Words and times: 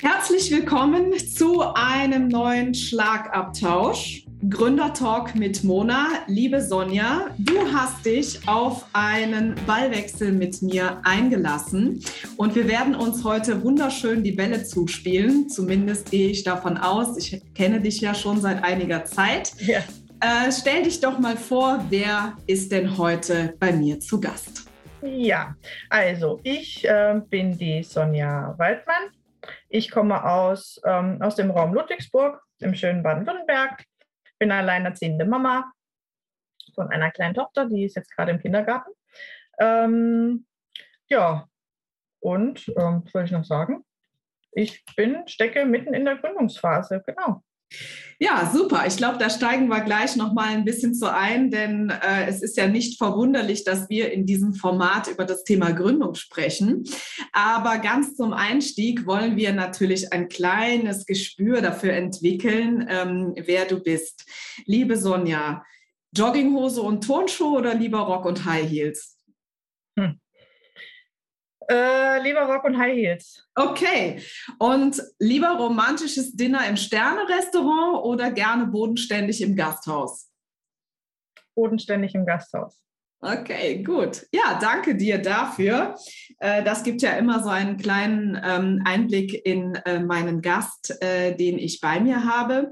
Herzlich 0.00 0.52
willkommen 0.52 1.18
zu 1.18 1.60
einem 1.74 2.28
neuen 2.28 2.72
Schlagabtausch. 2.72 4.24
Gründertalk 4.48 5.34
mit 5.34 5.64
Mona. 5.64 6.06
Liebe 6.28 6.62
Sonja, 6.62 7.30
du 7.36 7.58
hast 7.72 8.06
dich 8.06 8.46
auf 8.46 8.86
einen 8.92 9.56
Ballwechsel 9.66 10.30
mit 10.30 10.62
mir 10.62 11.00
eingelassen 11.02 12.00
und 12.36 12.54
wir 12.54 12.68
werden 12.68 12.94
uns 12.94 13.24
heute 13.24 13.60
wunderschön 13.64 14.22
die 14.22 14.30
Bälle 14.30 14.62
zuspielen. 14.62 15.48
Zumindest 15.48 16.12
gehe 16.12 16.28
ich 16.28 16.44
davon 16.44 16.78
aus. 16.78 17.18
Ich 17.18 17.42
kenne 17.56 17.80
dich 17.80 18.00
ja 18.00 18.14
schon 18.14 18.40
seit 18.40 18.62
einiger 18.62 19.04
Zeit. 19.04 19.50
Ja. 19.58 19.80
Äh, 20.20 20.52
stell 20.52 20.84
dich 20.84 21.00
doch 21.00 21.18
mal 21.18 21.36
vor, 21.36 21.84
wer 21.88 22.36
ist 22.46 22.70
denn 22.70 22.96
heute 22.98 23.54
bei 23.58 23.72
mir 23.72 23.98
zu 23.98 24.20
Gast? 24.20 24.68
Ja, 25.02 25.56
also 25.90 26.38
ich 26.44 26.84
äh, 26.84 27.20
bin 27.28 27.58
die 27.58 27.82
Sonja 27.82 28.54
Waldmann. 28.58 29.17
Ich 29.68 29.90
komme 29.90 30.24
aus, 30.24 30.80
ähm, 30.84 31.20
aus 31.22 31.36
dem 31.36 31.50
Raum 31.50 31.74
Ludwigsburg, 31.74 32.42
im 32.60 32.74
schönen 32.74 33.02
Baden-Württemberg. 33.02 33.84
Bin 34.38 34.52
alleinerziehende 34.52 35.24
Mama 35.24 35.72
von 36.74 36.88
einer 36.88 37.10
kleinen 37.10 37.34
Tochter, 37.34 37.66
die 37.66 37.84
ist 37.84 37.96
jetzt 37.96 38.14
gerade 38.14 38.30
im 38.32 38.40
Kindergarten. 38.40 38.90
Ähm, 39.58 40.46
ja, 41.08 41.48
und 42.20 42.68
ähm, 42.76 43.02
was 43.04 43.12
soll 43.12 43.24
ich 43.24 43.32
noch 43.32 43.44
sagen? 43.44 43.84
Ich 44.52 44.84
bin, 44.96 45.26
stecke 45.26 45.64
mitten 45.64 45.94
in 45.94 46.04
der 46.04 46.16
Gründungsphase, 46.16 47.02
genau. 47.04 47.42
Ja, 48.20 48.50
super. 48.52 48.84
Ich 48.88 48.96
glaube, 48.96 49.18
da 49.18 49.30
steigen 49.30 49.68
wir 49.68 49.80
gleich 49.80 50.16
noch 50.16 50.32
mal 50.32 50.48
ein 50.48 50.64
bisschen 50.64 50.92
zu 50.92 51.12
ein, 51.12 51.50
denn 51.52 51.90
äh, 51.90 52.26
es 52.26 52.42
ist 52.42 52.56
ja 52.56 52.66
nicht 52.66 52.98
verwunderlich, 52.98 53.62
dass 53.62 53.88
wir 53.88 54.10
in 54.10 54.26
diesem 54.26 54.54
Format 54.54 55.06
über 55.06 55.24
das 55.24 55.44
Thema 55.44 55.70
Gründung 55.70 56.14
sprechen. 56.16 56.84
Aber 57.32 57.78
ganz 57.78 58.16
zum 58.16 58.32
Einstieg 58.32 59.06
wollen 59.06 59.36
wir 59.36 59.52
natürlich 59.52 60.12
ein 60.12 60.28
kleines 60.28 61.06
Gespür 61.06 61.62
dafür 61.62 61.92
entwickeln, 61.92 62.86
ähm, 62.88 63.34
wer 63.36 63.66
du 63.66 63.78
bist. 63.80 64.24
Liebe 64.66 64.96
Sonja, 64.96 65.64
Jogginghose 66.12 66.82
und 66.82 67.04
Turnschuhe 67.04 67.58
oder 67.58 67.74
lieber 67.74 68.00
Rock 68.00 68.24
und 68.24 68.44
High 68.44 68.68
Heels? 68.68 69.16
Hm. 69.96 70.18
Äh, 71.70 72.22
lieber 72.22 72.42
Rock 72.42 72.64
und 72.64 72.78
High 72.78 72.94
Heels. 72.94 73.46
Okay. 73.54 74.22
Und 74.58 75.02
lieber 75.18 75.50
romantisches 75.50 76.34
Dinner 76.34 76.66
im 76.66 76.76
Sterne-Restaurant 76.76 78.04
oder 78.04 78.30
gerne 78.30 78.66
bodenständig 78.66 79.42
im 79.42 79.54
Gasthaus? 79.54 80.30
Bodenständig 81.54 82.14
im 82.14 82.24
Gasthaus. 82.24 82.80
Okay, 83.20 83.82
gut. 83.82 84.26
Ja, 84.32 84.58
danke 84.60 84.94
dir 84.94 85.18
dafür. 85.18 85.96
Äh, 86.38 86.62
das 86.62 86.84
gibt 86.84 87.02
ja 87.02 87.12
immer 87.12 87.42
so 87.42 87.48
einen 87.48 87.76
kleinen 87.76 88.40
ähm, 88.42 88.80
Einblick 88.84 89.44
in 89.44 89.74
äh, 89.84 89.98
meinen 89.98 90.40
Gast, 90.40 90.96
äh, 91.02 91.34
den 91.34 91.58
ich 91.58 91.80
bei 91.80 91.98
mir 91.98 92.24
habe. 92.24 92.70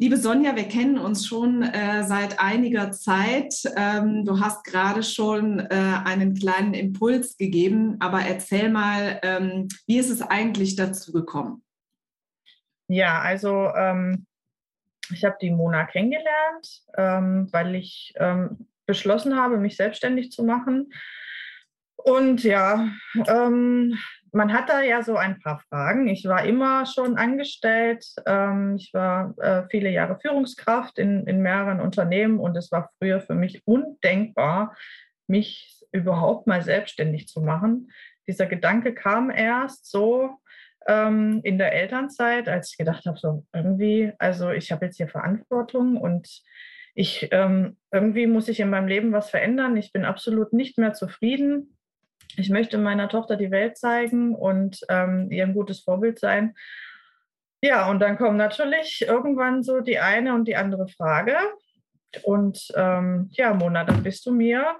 Liebe 0.00 0.16
Sonja, 0.16 0.54
wir 0.54 0.68
kennen 0.68 0.96
uns 0.96 1.26
schon 1.26 1.64
äh, 1.64 2.04
seit 2.04 2.38
einiger 2.38 2.92
Zeit. 2.92 3.52
Ähm, 3.76 4.24
du 4.24 4.38
hast 4.38 4.62
gerade 4.62 5.02
schon 5.02 5.58
äh, 5.58 5.66
einen 6.04 6.34
kleinen 6.34 6.72
Impuls 6.72 7.36
gegeben, 7.36 7.96
aber 7.98 8.20
erzähl 8.20 8.70
mal, 8.70 9.18
ähm, 9.24 9.66
wie 9.88 9.98
ist 9.98 10.10
es 10.10 10.22
eigentlich 10.22 10.76
dazu 10.76 11.10
gekommen? 11.10 11.64
Ja, 12.86 13.20
also 13.22 13.72
ähm, 13.76 14.24
ich 15.10 15.24
habe 15.24 15.36
die 15.42 15.50
Mona 15.50 15.84
kennengelernt, 15.84 16.84
ähm, 16.96 17.48
weil 17.50 17.74
ich 17.74 18.14
ähm, 18.18 18.68
beschlossen 18.86 19.34
habe, 19.34 19.56
mich 19.56 19.74
selbstständig 19.74 20.30
zu 20.30 20.44
machen. 20.44 20.92
Und 21.96 22.44
ja, 22.44 22.88
ähm, 23.26 23.98
man 24.32 24.52
hat 24.52 24.68
da 24.68 24.82
ja 24.82 25.02
so 25.02 25.16
ein 25.16 25.40
paar 25.40 25.60
Fragen. 25.68 26.08
Ich 26.08 26.24
war 26.24 26.44
immer 26.44 26.86
schon 26.86 27.16
angestellt. 27.16 28.04
Ähm, 28.26 28.76
ich 28.76 28.92
war 28.92 29.34
äh, 29.38 29.64
viele 29.70 29.90
Jahre 29.90 30.18
Führungskraft 30.20 30.98
in, 30.98 31.26
in 31.26 31.40
mehreren 31.40 31.80
Unternehmen 31.80 32.38
und 32.38 32.56
es 32.56 32.70
war 32.72 32.90
früher 32.98 33.20
für 33.20 33.34
mich 33.34 33.62
undenkbar, 33.66 34.76
mich 35.26 35.84
überhaupt 35.92 36.46
mal 36.46 36.62
selbstständig 36.62 37.28
zu 37.28 37.40
machen. 37.40 37.90
Dieser 38.26 38.46
Gedanke 38.46 38.94
kam 38.94 39.30
erst 39.30 39.90
so 39.90 40.38
ähm, 40.86 41.40
in 41.44 41.58
der 41.58 41.72
Elternzeit, 41.72 42.48
als 42.48 42.72
ich 42.72 42.78
gedacht 42.78 43.06
habe, 43.06 43.18
so 43.18 43.44
irgendwie, 43.54 44.12
also 44.18 44.50
ich 44.50 44.70
habe 44.72 44.86
jetzt 44.86 44.96
hier 44.96 45.08
Verantwortung 45.08 45.96
und 45.96 46.42
ich 46.94 47.28
ähm, 47.30 47.76
irgendwie 47.92 48.26
muss 48.26 48.48
ich 48.48 48.60
in 48.60 48.70
meinem 48.70 48.88
Leben 48.88 49.12
was 49.12 49.30
verändern. 49.30 49.76
Ich 49.76 49.92
bin 49.92 50.04
absolut 50.04 50.52
nicht 50.52 50.78
mehr 50.78 50.94
zufrieden 50.94 51.77
ich 52.38 52.50
möchte 52.50 52.78
meiner 52.78 53.08
Tochter 53.08 53.36
die 53.36 53.50
Welt 53.50 53.76
zeigen 53.76 54.34
und 54.34 54.80
ähm, 54.88 55.30
ihr 55.30 55.44
ein 55.44 55.54
gutes 55.54 55.80
Vorbild 55.80 56.18
sein. 56.18 56.54
Ja, 57.60 57.90
und 57.90 57.98
dann 57.98 58.16
kommt 58.16 58.36
natürlich 58.36 59.04
irgendwann 59.06 59.62
so 59.62 59.80
die 59.80 59.98
eine 59.98 60.34
und 60.34 60.46
die 60.46 60.56
andere 60.56 60.86
Frage. 60.88 61.36
Und 62.22 62.68
ähm, 62.76 63.28
ja, 63.32 63.52
Mona, 63.52 63.84
dann 63.84 64.02
bist 64.02 64.24
du 64.26 64.32
mir 64.32 64.76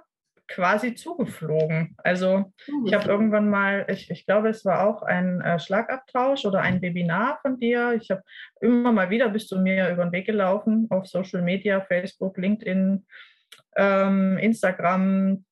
quasi 0.47 0.95
zugeflogen. 0.95 1.95
Also 1.97 2.51
ich 2.85 2.93
habe 2.93 3.07
irgendwann 3.07 3.49
mal, 3.49 3.85
ich, 3.87 4.09
ich 4.09 4.25
glaube, 4.25 4.49
es 4.49 4.65
war 4.65 4.87
auch 4.87 5.03
ein 5.03 5.41
äh, 5.41 5.59
Schlagabtausch 5.59 6.45
oder 6.45 6.61
ein 6.61 6.81
Webinar 6.81 7.39
von 7.41 7.59
dir. 7.59 7.93
Ich 7.93 8.09
habe 8.09 8.23
immer 8.59 8.91
mal 8.91 9.09
wieder 9.09 9.29
bist 9.29 9.51
du 9.51 9.59
mir 9.59 9.91
über 9.91 10.05
den 10.05 10.11
Weg 10.11 10.25
gelaufen 10.25 10.87
auf 10.89 11.05
Social 11.05 11.43
Media, 11.43 11.81
Facebook, 11.81 12.37
LinkedIn, 12.37 13.05
ähm, 13.75 14.37
Instagram, 14.39 15.45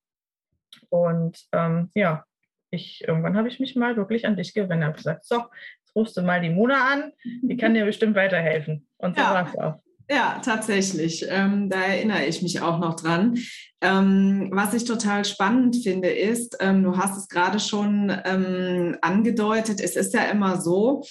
und 0.89 1.39
ähm, 1.51 1.91
ja, 1.95 2.25
ich, 2.69 3.03
irgendwann 3.07 3.37
habe 3.37 3.47
ich 3.47 3.59
mich 3.59 3.75
mal 3.75 3.95
wirklich 3.95 4.25
an 4.25 4.35
dich 4.35 4.53
gewendet 4.53 4.89
und 4.89 4.97
gesagt, 4.97 5.25
so, 5.25 5.35
jetzt 5.79 5.95
rufst 5.95 6.17
du 6.17 6.21
mal 6.21 6.41
die 6.41 6.49
Mona 6.49 6.91
an, 6.91 7.11
die 7.41 7.57
kann 7.57 7.73
dir 7.73 7.85
bestimmt 7.85 8.15
weiterhelfen. 8.15 8.87
Und 8.97 9.15
so 9.15 9.21
ja. 9.21 9.33
war 9.33 9.47
es 9.47 9.57
auch. 9.57 9.81
Ja, 10.09 10.41
tatsächlich. 10.43 11.25
Ähm, 11.29 11.69
da 11.69 11.81
erinnere 11.81 12.25
ich 12.25 12.41
mich 12.41 12.61
auch 12.61 12.79
noch 12.79 12.95
dran. 12.95 13.37
Ähm, 13.81 14.49
was 14.53 14.73
ich 14.73 14.85
total 14.85 15.25
spannend 15.25 15.75
finde, 15.83 16.09
ist, 16.09 16.57
ähm, 16.61 16.83
du 16.83 16.97
hast 16.97 17.17
es 17.17 17.27
gerade 17.27 17.59
schon 17.59 18.15
ähm, 18.25 18.97
angedeutet, 19.01 19.81
es 19.81 19.95
ist 19.95 20.13
ja 20.13 20.23
immer 20.23 20.61
so, 20.61 21.03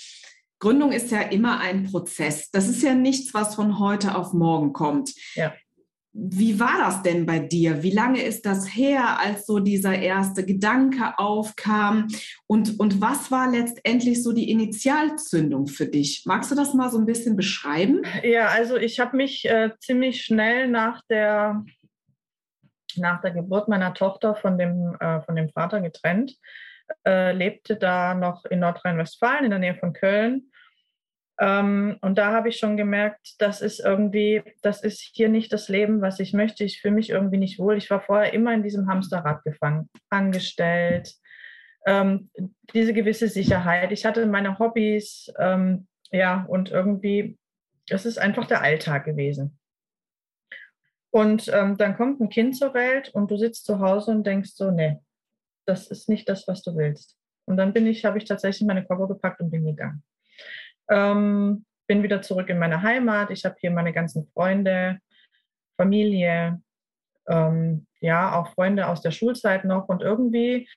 Gründung 0.58 0.92
ist 0.92 1.10
ja 1.10 1.20
immer 1.20 1.60
ein 1.60 1.84
Prozess. 1.84 2.50
Das 2.50 2.68
ist 2.68 2.82
ja 2.82 2.94
nichts, 2.94 3.34
was 3.34 3.54
von 3.54 3.78
heute 3.78 4.16
auf 4.16 4.32
morgen 4.32 4.72
kommt. 4.72 5.12
Ja. 5.34 5.52
Wie 6.18 6.58
war 6.58 6.78
das 6.78 7.02
denn 7.02 7.26
bei 7.26 7.38
dir? 7.38 7.82
Wie 7.82 7.90
lange 7.90 8.22
ist 8.22 8.46
das 8.46 8.74
her, 8.74 9.18
als 9.20 9.44
so 9.44 9.58
dieser 9.58 9.98
erste 9.98 10.46
Gedanke 10.46 11.18
aufkam? 11.18 12.08
Und, 12.46 12.80
und 12.80 13.02
was 13.02 13.30
war 13.30 13.50
letztendlich 13.50 14.22
so 14.22 14.32
die 14.32 14.50
Initialzündung 14.50 15.66
für 15.66 15.84
dich? 15.84 16.22
Magst 16.24 16.50
du 16.50 16.54
das 16.54 16.72
mal 16.72 16.90
so 16.90 16.98
ein 16.98 17.04
bisschen 17.04 17.36
beschreiben? 17.36 18.00
Ja, 18.22 18.46
also 18.48 18.76
ich 18.76 18.98
habe 18.98 19.14
mich 19.14 19.44
äh, 19.44 19.72
ziemlich 19.78 20.24
schnell 20.24 20.68
nach 20.68 21.02
der, 21.10 21.62
nach 22.96 23.20
der 23.20 23.32
Geburt 23.32 23.68
meiner 23.68 23.92
Tochter 23.92 24.34
von 24.34 24.56
dem, 24.56 24.96
äh, 24.98 25.20
von 25.20 25.36
dem 25.36 25.50
Vater 25.50 25.82
getrennt, 25.82 26.34
äh, 27.06 27.32
lebte 27.32 27.76
da 27.76 28.14
noch 28.14 28.46
in 28.46 28.60
Nordrhein-Westfalen 28.60 29.44
in 29.44 29.50
der 29.50 29.58
Nähe 29.58 29.74
von 29.74 29.92
Köln 29.92 30.50
ähm, 31.38 31.98
und 32.00 32.16
da 32.16 32.32
habe 32.32 32.48
ich 32.48 32.58
schon 32.58 32.76
gemerkt, 32.76 33.34
das 33.38 33.60
ist 33.60 33.80
irgendwie, 33.80 34.42
das 34.62 34.82
ist 34.82 35.00
hier 35.00 35.28
nicht 35.28 35.52
das 35.52 35.68
Leben, 35.68 36.00
was 36.00 36.18
ich 36.18 36.32
möchte. 36.32 36.64
Ich 36.64 36.80
fühle 36.80 36.94
mich 36.94 37.10
irgendwie 37.10 37.36
nicht 37.36 37.58
wohl. 37.58 37.76
Ich 37.76 37.90
war 37.90 38.00
vorher 38.00 38.32
immer 38.32 38.54
in 38.54 38.62
diesem 38.62 38.88
Hamsterrad 38.88 39.44
gefangen, 39.44 39.90
angestellt, 40.08 41.14
ähm, 41.86 42.30
diese 42.74 42.94
gewisse 42.94 43.28
Sicherheit. 43.28 43.92
Ich 43.92 44.06
hatte 44.06 44.24
meine 44.26 44.58
Hobbys, 44.58 45.32
ähm, 45.38 45.86
ja, 46.10 46.44
und 46.48 46.70
irgendwie, 46.70 47.38
es 47.90 48.06
ist 48.06 48.18
einfach 48.18 48.46
der 48.46 48.62
Alltag 48.62 49.04
gewesen. 49.04 49.58
Und 51.10 51.48
ähm, 51.48 51.76
dann 51.76 51.96
kommt 51.96 52.20
ein 52.20 52.28
Kind 52.28 52.56
zur 52.56 52.74
Welt 52.74 53.10
und 53.10 53.30
du 53.30 53.36
sitzt 53.36 53.64
zu 53.64 53.80
Hause 53.80 54.10
und 54.10 54.26
denkst 54.26 54.50
so, 54.54 54.70
nee, 54.70 54.98
das 55.66 55.86
ist 55.88 56.08
nicht 56.08 56.28
das, 56.28 56.48
was 56.48 56.62
du 56.62 56.76
willst. 56.76 57.16
Und 57.46 57.56
dann 57.56 57.72
bin 57.72 57.86
ich, 57.86 58.04
habe 58.04 58.18
ich 58.18 58.24
tatsächlich 58.24 58.66
meine 58.66 58.84
Koffer 58.84 59.06
gepackt 59.06 59.40
und 59.40 59.50
bin 59.50 59.64
gegangen. 59.64 60.02
Ähm, 60.90 61.64
bin 61.86 62.02
wieder 62.02 62.22
zurück 62.22 62.48
in 62.48 62.58
meine 62.58 62.82
Heimat. 62.82 63.30
Ich 63.30 63.44
habe 63.44 63.56
hier 63.58 63.70
meine 63.70 63.92
ganzen 63.92 64.26
Freunde, 64.32 64.98
Familie, 65.76 66.60
ähm, 67.28 67.86
ja, 68.00 68.38
auch 68.38 68.52
Freunde 68.54 68.88
aus 68.88 69.02
der 69.02 69.10
Schulzeit 69.10 69.64
noch. 69.64 69.88
Und 69.88 70.02
irgendwie, 70.02 70.68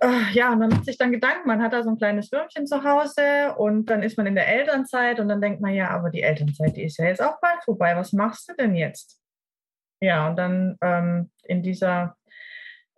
äh, 0.00 0.32
ja, 0.32 0.54
man 0.54 0.70
macht 0.70 0.84
sich 0.84 0.98
dann 0.98 1.12
Gedanken, 1.12 1.48
man 1.48 1.62
hat 1.62 1.72
da 1.72 1.82
so 1.82 1.90
ein 1.90 1.98
kleines 1.98 2.30
Würmchen 2.32 2.66
zu 2.66 2.84
Hause 2.84 3.54
und 3.56 3.86
dann 3.86 4.02
ist 4.02 4.16
man 4.16 4.26
in 4.26 4.34
der 4.34 4.48
Elternzeit 4.48 5.20
und 5.20 5.28
dann 5.28 5.40
denkt 5.40 5.60
man, 5.60 5.74
ja, 5.74 5.90
aber 5.90 6.10
die 6.10 6.22
Elternzeit, 6.22 6.76
die 6.76 6.84
ist 6.84 6.98
ja 6.98 7.06
jetzt 7.06 7.22
auch 7.22 7.40
bald 7.40 7.62
vorbei. 7.64 7.96
Was 7.96 8.12
machst 8.12 8.48
du 8.48 8.54
denn 8.54 8.74
jetzt? 8.74 9.20
Ja, 10.00 10.28
und 10.28 10.36
dann 10.36 10.76
ähm, 10.82 11.30
in 11.44 11.62
dieser, 11.62 12.16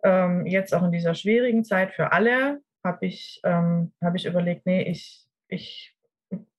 ähm, 0.03 0.45
jetzt 0.45 0.73
auch 0.73 0.83
in 0.83 0.91
dieser 0.91 1.15
schwierigen 1.15 1.63
Zeit 1.63 1.93
für 1.93 2.11
alle, 2.11 2.59
habe 2.83 3.05
ich, 3.05 3.39
ähm, 3.43 3.93
hab 4.03 4.15
ich 4.15 4.25
überlegt, 4.25 4.65
nee, 4.65 4.83
ich, 4.83 5.25
ich, 5.49 5.95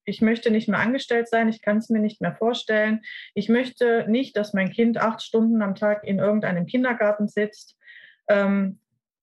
ich 0.05 0.21
möchte 0.21 0.51
nicht 0.51 0.69
mehr 0.69 0.81
angestellt 0.81 1.29
sein, 1.29 1.49
ich 1.49 1.63
kann 1.63 1.79
es 1.79 1.89
mir 1.89 2.01
nicht 2.01 2.21
mehr 2.21 2.35
vorstellen. 2.35 3.03
Ich 3.35 3.49
möchte 3.49 4.07
nicht, 4.09 4.37
dass 4.37 4.53
mein 4.53 4.71
Kind 4.71 4.99
acht 4.99 5.23
Stunden 5.23 5.63
am 5.63 5.75
Tag 5.75 6.05
in 6.05 6.19
irgendeinem 6.19 6.67
Kindergarten 6.67 7.29
sitzt. 7.29 7.79
Ähm, 8.29 8.81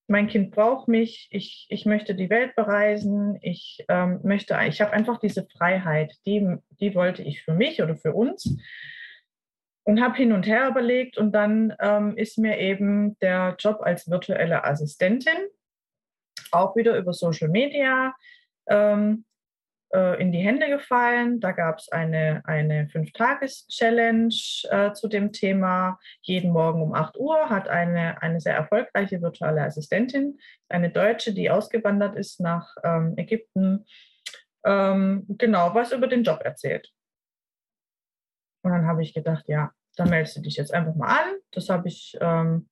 mein 0.07 0.27
Kind 0.27 0.51
braucht 0.51 0.87
mich, 0.87 1.27
ich, 1.31 1.67
ich 1.69 1.85
möchte 1.85 2.15
die 2.15 2.29
Welt 2.29 2.55
bereisen, 2.55 3.37
ich 3.41 3.83
ähm, 3.89 4.21
möchte, 4.23 4.57
ich 4.67 4.79
habe 4.79 4.93
einfach 4.93 5.19
diese 5.19 5.45
Freiheit, 5.45 6.15
die, 6.25 6.55
die 6.79 6.95
wollte 6.95 7.23
ich 7.23 7.43
für 7.43 7.53
mich 7.53 7.81
oder 7.81 7.97
für 7.97 8.13
uns 8.13 8.57
und 9.83 10.01
habe 10.01 10.15
hin 10.15 10.31
und 10.31 10.47
her 10.47 10.69
überlegt 10.69 11.17
und 11.17 11.33
dann 11.33 11.73
ähm, 11.79 12.15
ist 12.15 12.37
mir 12.37 12.57
eben 12.57 13.19
der 13.19 13.55
Job 13.59 13.79
als 13.81 14.09
virtuelle 14.09 14.63
Assistentin 14.63 15.37
auch 16.51 16.75
wieder 16.77 16.97
über 16.97 17.11
Social 17.11 17.49
Media 17.49 18.15
ähm, 18.67 19.25
äh, 19.93 20.21
in 20.21 20.31
die 20.31 20.39
Hände 20.39 20.67
gefallen. 20.67 21.39
Da 21.39 21.51
gab 21.51 21.79
es 21.79 21.89
eine, 21.89 22.41
eine 22.45 22.87
Fünf-Tages-Challenge 22.89 24.33
äh, 24.69 24.93
zu 24.93 25.07
dem 25.07 25.31
Thema. 25.31 25.99
Jeden 26.21 26.51
Morgen 26.51 26.81
um 26.81 26.93
8 26.93 27.17
Uhr 27.17 27.49
hat 27.49 27.67
eine, 27.67 28.21
eine 28.21 28.39
sehr 28.39 28.55
erfolgreiche 28.55 29.21
virtuelle 29.21 29.63
Assistentin, 29.63 30.39
eine 30.69 30.89
Deutsche, 30.89 31.33
die 31.33 31.49
ausgewandert 31.49 32.15
ist 32.15 32.39
nach 32.39 32.75
ähm, 32.83 33.13
Ägypten, 33.17 33.85
ähm, 34.65 35.25
genau 35.29 35.73
was 35.73 35.91
über 35.91 36.07
den 36.07 36.23
Job 36.23 36.41
erzählt. 36.43 36.91
Und 38.63 38.71
dann 38.71 38.87
habe 38.87 39.01
ich 39.01 39.13
gedacht, 39.13 39.45
ja, 39.47 39.71
da 39.95 40.05
meldest 40.05 40.37
du 40.37 40.41
dich 40.41 40.57
jetzt 40.57 40.73
einfach 40.73 40.95
mal 40.95 41.07
an. 41.07 41.35
Das 41.51 41.69
habe 41.69 41.87
ich 41.87 42.17
ähm, 42.19 42.67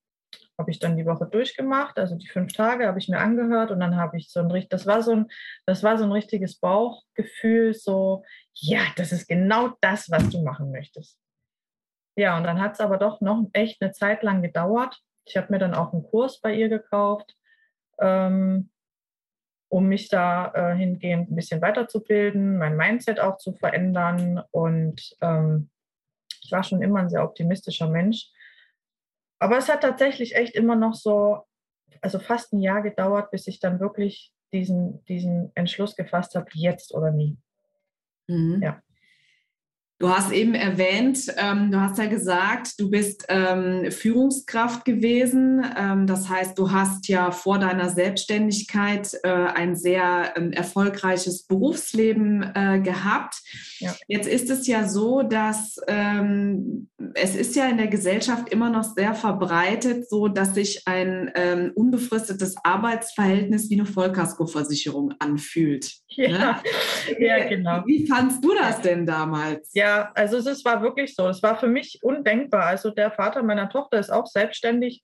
habe 0.58 0.72
ich 0.72 0.80
dann 0.80 0.98
die 0.98 1.06
Woche 1.06 1.26
durchgemacht, 1.26 1.98
also 1.98 2.16
die 2.16 2.28
fünf 2.28 2.54
Tage 2.54 2.88
habe 2.88 3.00
ich 3.00 3.10
mir 3.10 3.20
angehört 3.20 3.72
und 3.72 3.80
dann 3.80 3.98
habe 3.98 4.18
ich 4.18 4.32
so 4.32 4.40
ein 4.40 4.68
das 4.70 4.86
war 4.86 5.02
so 5.02 5.12
ein, 5.12 5.28
das 5.66 5.84
war 5.84 5.98
so 5.98 6.06
ein 6.06 6.12
richtiges 6.12 6.60
Bauchgefühl, 6.60 7.74
so, 7.74 8.24
ja, 8.54 8.82
das 8.96 9.12
ist 9.12 9.28
genau 9.28 9.74
das, 9.82 10.10
was 10.10 10.30
du 10.30 10.42
machen 10.42 10.72
möchtest. 10.72 11.20
Ja, 12.18 12.38
und 12.38 12.44
dann 12.46 12.62
hat 12.62 12.74
es 12.74 12.80
aber 12.80 12.98
doch 12.98 13.20
noch 13.20 13.46
echt 13.52 13.82
eine 13.82 13.92
Zeit 13.92 14.24
lang 14.24 14.42
gedauert. 14.42 14.98
Ich 15.26 15.36
habe 15.36 15.52
mir 15.52 15.60
dann 15.60 15.74
auch 15.74 15.92
einen 15.92 16.04
Kurs 16.04 16.40
bei 16.40 16.54
ihr 16.54 16.70
gekauft, 16.70 17.36
ähm, 18.00 18.70
um 19.68 19.88
mich 19.88 20.08
da 20.08 20.54
äh, 20.54 20.78
hingehend 20.78 21.30
ein 21.30 21.36
bisschen 21.36 21.62
weiterzubilden, 21.62 22.58
mein 22.58 22.78
Mindset 22.78 23.20
auch 23.20 23.38
zu 23.38 23.54
verändern. 23.54 24.42
Und 24.52 25.18
ähm, 25.20 25.70
ich 26.42 26.52
war 26.52 26.64
schon 26.64 26.82
immer 26.82 27.00
ein 27.00 27.10
sehr 27.10 27.24
optimistischer 27.24 27.90
Mensch 27.90 28.30
aber 29.40 29.58
es 29.58 29.70
hat 29.70 29.82
tatsächlich 29.82 30.36
echt 30.36 30.56
immer 30.56 30.76
noch 30.76 30.94
so, 30.94 31.42
also 32.02 32.20
fast 32.20 32.54
ein 32.54 32.62
Jahr 32.62 32.82
gedauert, 32.82 33.32
bis 33.32 33.48
ich 33.48 33.60
dann 33.60 33.80
wirklich 33.80 34.32
diesen, 34.54 35.04
diesen 35.06 35.52
Entschluss 35.56 35.96
gefasst 35.96 36.36
habe, 36.36 36.48
jetzt 36.54 36.94
oder 36.94 37.12
nie. 37.12 37.38
Mhm. 38.28 38.62
Ja. 38.62 38.82
Du 39.98 40.10
hast 40.10 40.34
eben 40.34 40.56
erwähnt, 40.56 41.34
ähm, 41.38 41.72
du 41.72 41.80
hast 41.80 41.98
ja 41.98 42.08
gesagt, 42.08 42.74
du 42.78 42.90
bist 42.90 43.26
ähm, 43.30 43.90
Führungskraft 43.92 44.84
gewesen. 44.84 45.66
Ähm, 45.78 46.06
das 46.06 46.28
heißt, 46.28 46.60
du 46.60 46.74
hast 46.74 47.08
ja 47.08 47.32
vor 47.32 47.60
deiner 47.60 47.90
Selbstständigkeit 47.90 49.10
äh, 49.24 49.30
ein 49.30 49.78
sehr 49.78 50.34
ähm, 50.36 50.52
erfolgreiches 50.52 51.44
Berufsleben 51.44 52.44
äh, 52.44 52.82
gehabt. 52.82 53.36
Ja. 53.80 53.96
Jetzt 54.10 54.28
ist 54.28 54.50
es 54.50 54.68
ja 54.68 54.86
so, 54.86 55.22
dass 55.22 55.78
ähm, 55.88 56.90
es 57.14 57.34
ist 57.38 57.56
ja 57.56 57.70
in 57.70 57.78
der 57.78 57.88
Gesellschaft 57.88 58.50
immer 58.50 58.70
noch 58.70 58.84
sehr 58.84 59.14
verbreitet, 59.14 60.10
so 60.10 60.28
dass 60.28 60.56
sich 60.56 60.86
ein 60.88 61.32
ähm, 61.36 61.72
unbefristetes 61.74 62.56
Arbeitsverhältnis 62.66 63.70
wie 63.70 63.80
eine 63.80 63.86
Vollkaskoversicherung 63.86 65.14
anfühlt. 65.20 65.90
Ja, 66.08 66.28
ne? 66.28 66.56
ja 67.20 67.48
genau. 67.48 67.84
Wie 67.86 68.06
fandst 68.08 68.44
du 68.44 68.54
das 68.54 68.82
denn 68.82 69.06
damals? 69.06 69.70
Ja, 69.74 69.85
ja, 69.86 70.12
also 70.16 70.38
es 70.38 70.66
war 70.66 70.82
wirklich 70.82 71.14
so. 71.16 71.28
Es 71.30 71.44
war 71.44 71.60
für 71.60 71.68
mich 71.68 72.00
undenkbar. 72.02 72.66
Also 72.66 72.90
der 72.90 73.12
Vater 73.12 73.44
meiner 73.44 73.70
Tochter 73.70 74.00
ist 74.00 74.10
auch 74.10 74.26
selbstständig. 74.26 75.04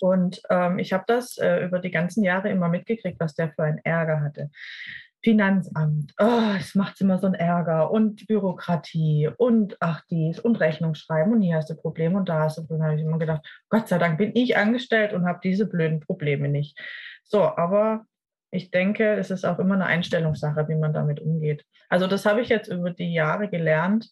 Und 0.00 0.42
ähm, 0.50 0.78
ich 0.78 0.92
habe 0.92 1.04
das 1.06 1.38
äh, 1.38 1.64
über 1.64 1.78
die 1.78 1.90
ganzen 1.90 2.24
Jahre 2.24 2.50
immer 2.50 2.68
mitgekriegt, 2.68 3.18
was 3.18 3.34
der 3.34 3.52
für 3.52 3.62
einen 3.62 3.78
Ärger 3.78 4.20
hatte. 4.20 4.50
Finanzamt, 5.22 6.12
oh, 6.18 6.52
es 6.58 6.74
macht 6.74 7.00
immer 7.00 7.18
so 7.18 7.26
einen 7.26 7.36
Ärger 7.36 7.90
und 7.90 8.26
Bürokratie 8.26 9.30
und 9.38 9.78
ach 9.80 10.02
dies 10.10 10.38
und 10.38 10.56
Rechnung 10.56 10.94
schreiben 10.94 11.32
und 11.32 11.40
hier 11.40 11.56
hast 11.56 11.70
du 11.70 11.74
Probleme 11.74 12.18
und 12.18 12.28
da 12.28 12.40
hast 12.40 12.58
du 12.58 12.66
Probleme. 12.66 12.84
Da 12.84 12.90
habe 12.90 13.00
ich 13.00 13.06
immer 13.06 13.18
gedacht, 13.18 13.46
Gott 13.70 13.88
sei 13.88 13.96
Dank 13.96 14.18
bin 14.18 14.32
ich 14.34 14.58
angestellt 14.58 15.14
und 15.14 15.26
habe 15.26 15.40
diese 15.42 15.64
blöden 15.66 16.00
Probleme 16.00 16.50
nicht. 16.50 16.78
So, 17.24 17.40
aber 17.40 18.04
ich 18.54 18.70
denke, 18.70 19.14
es 19.14 19.30
ist 19.30 19.44
auch 19.44 19.58
immer 19.58 19.74
eine 19.74 19.86
Einstellungssache, 19.86 20.68
wie 20.68 20.76
man 20.76 20.92
damit 20.92 21.20
umgeht. 21.20 21.64
Also 21.88 22.06
das 22.06 22.24
habe 22.24 22.40
ich 22.40 22.48
jetzt 22.48 22.68
über 22.68 22.90
die 22.90 23.12
Jahre 23.12 23.48
gelernt. 23.48 24.10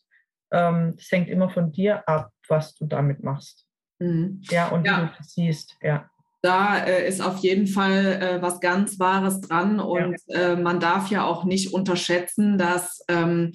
Ähm, 0.51 0.95
es 0.99 1.11
hängt 1.11 1.29
immer 1.29 1.49
von 1.49 1.73
dir 1.73 2.07
ab, 2.09 2.31
was 2.49 2.75
du 2.75 2.87
damit 2.87 3.23
machst. 3.23 3.67
Mhm. 3.99 4.43
Ja, 4.51 4.69
und 4.69 4.85
ja. 4.85 4.97
wie 4.97 5.07
du 5.07 5.13
das 5.17 5.33
siehst, 5.33 5.77
ja. 5.81 6.09
Da 6.43 6.85
äh, 6.85 7.07
ist 7.07 7.21
auf 7.21 7.39
jeden 7.39 7.69
Fall 7.69 8.21
äh, 8.21 8.43
was 8.43 8.59
ganz 8.59 8.99
Wahres 8.99 9.41
dran 9.41 9.79
und 9.79 10.17
ja. 10.27 10.55
äh, 10.55 10.57
man 10.57 10.81
darf 10.81 11.09
ja 11.09 11.25
auch 11.25 11.45
nicht 11.45 11.73
unterschätzen, 11.73 12.59
dass 12.59 13.05
ähm, 13.09 13.53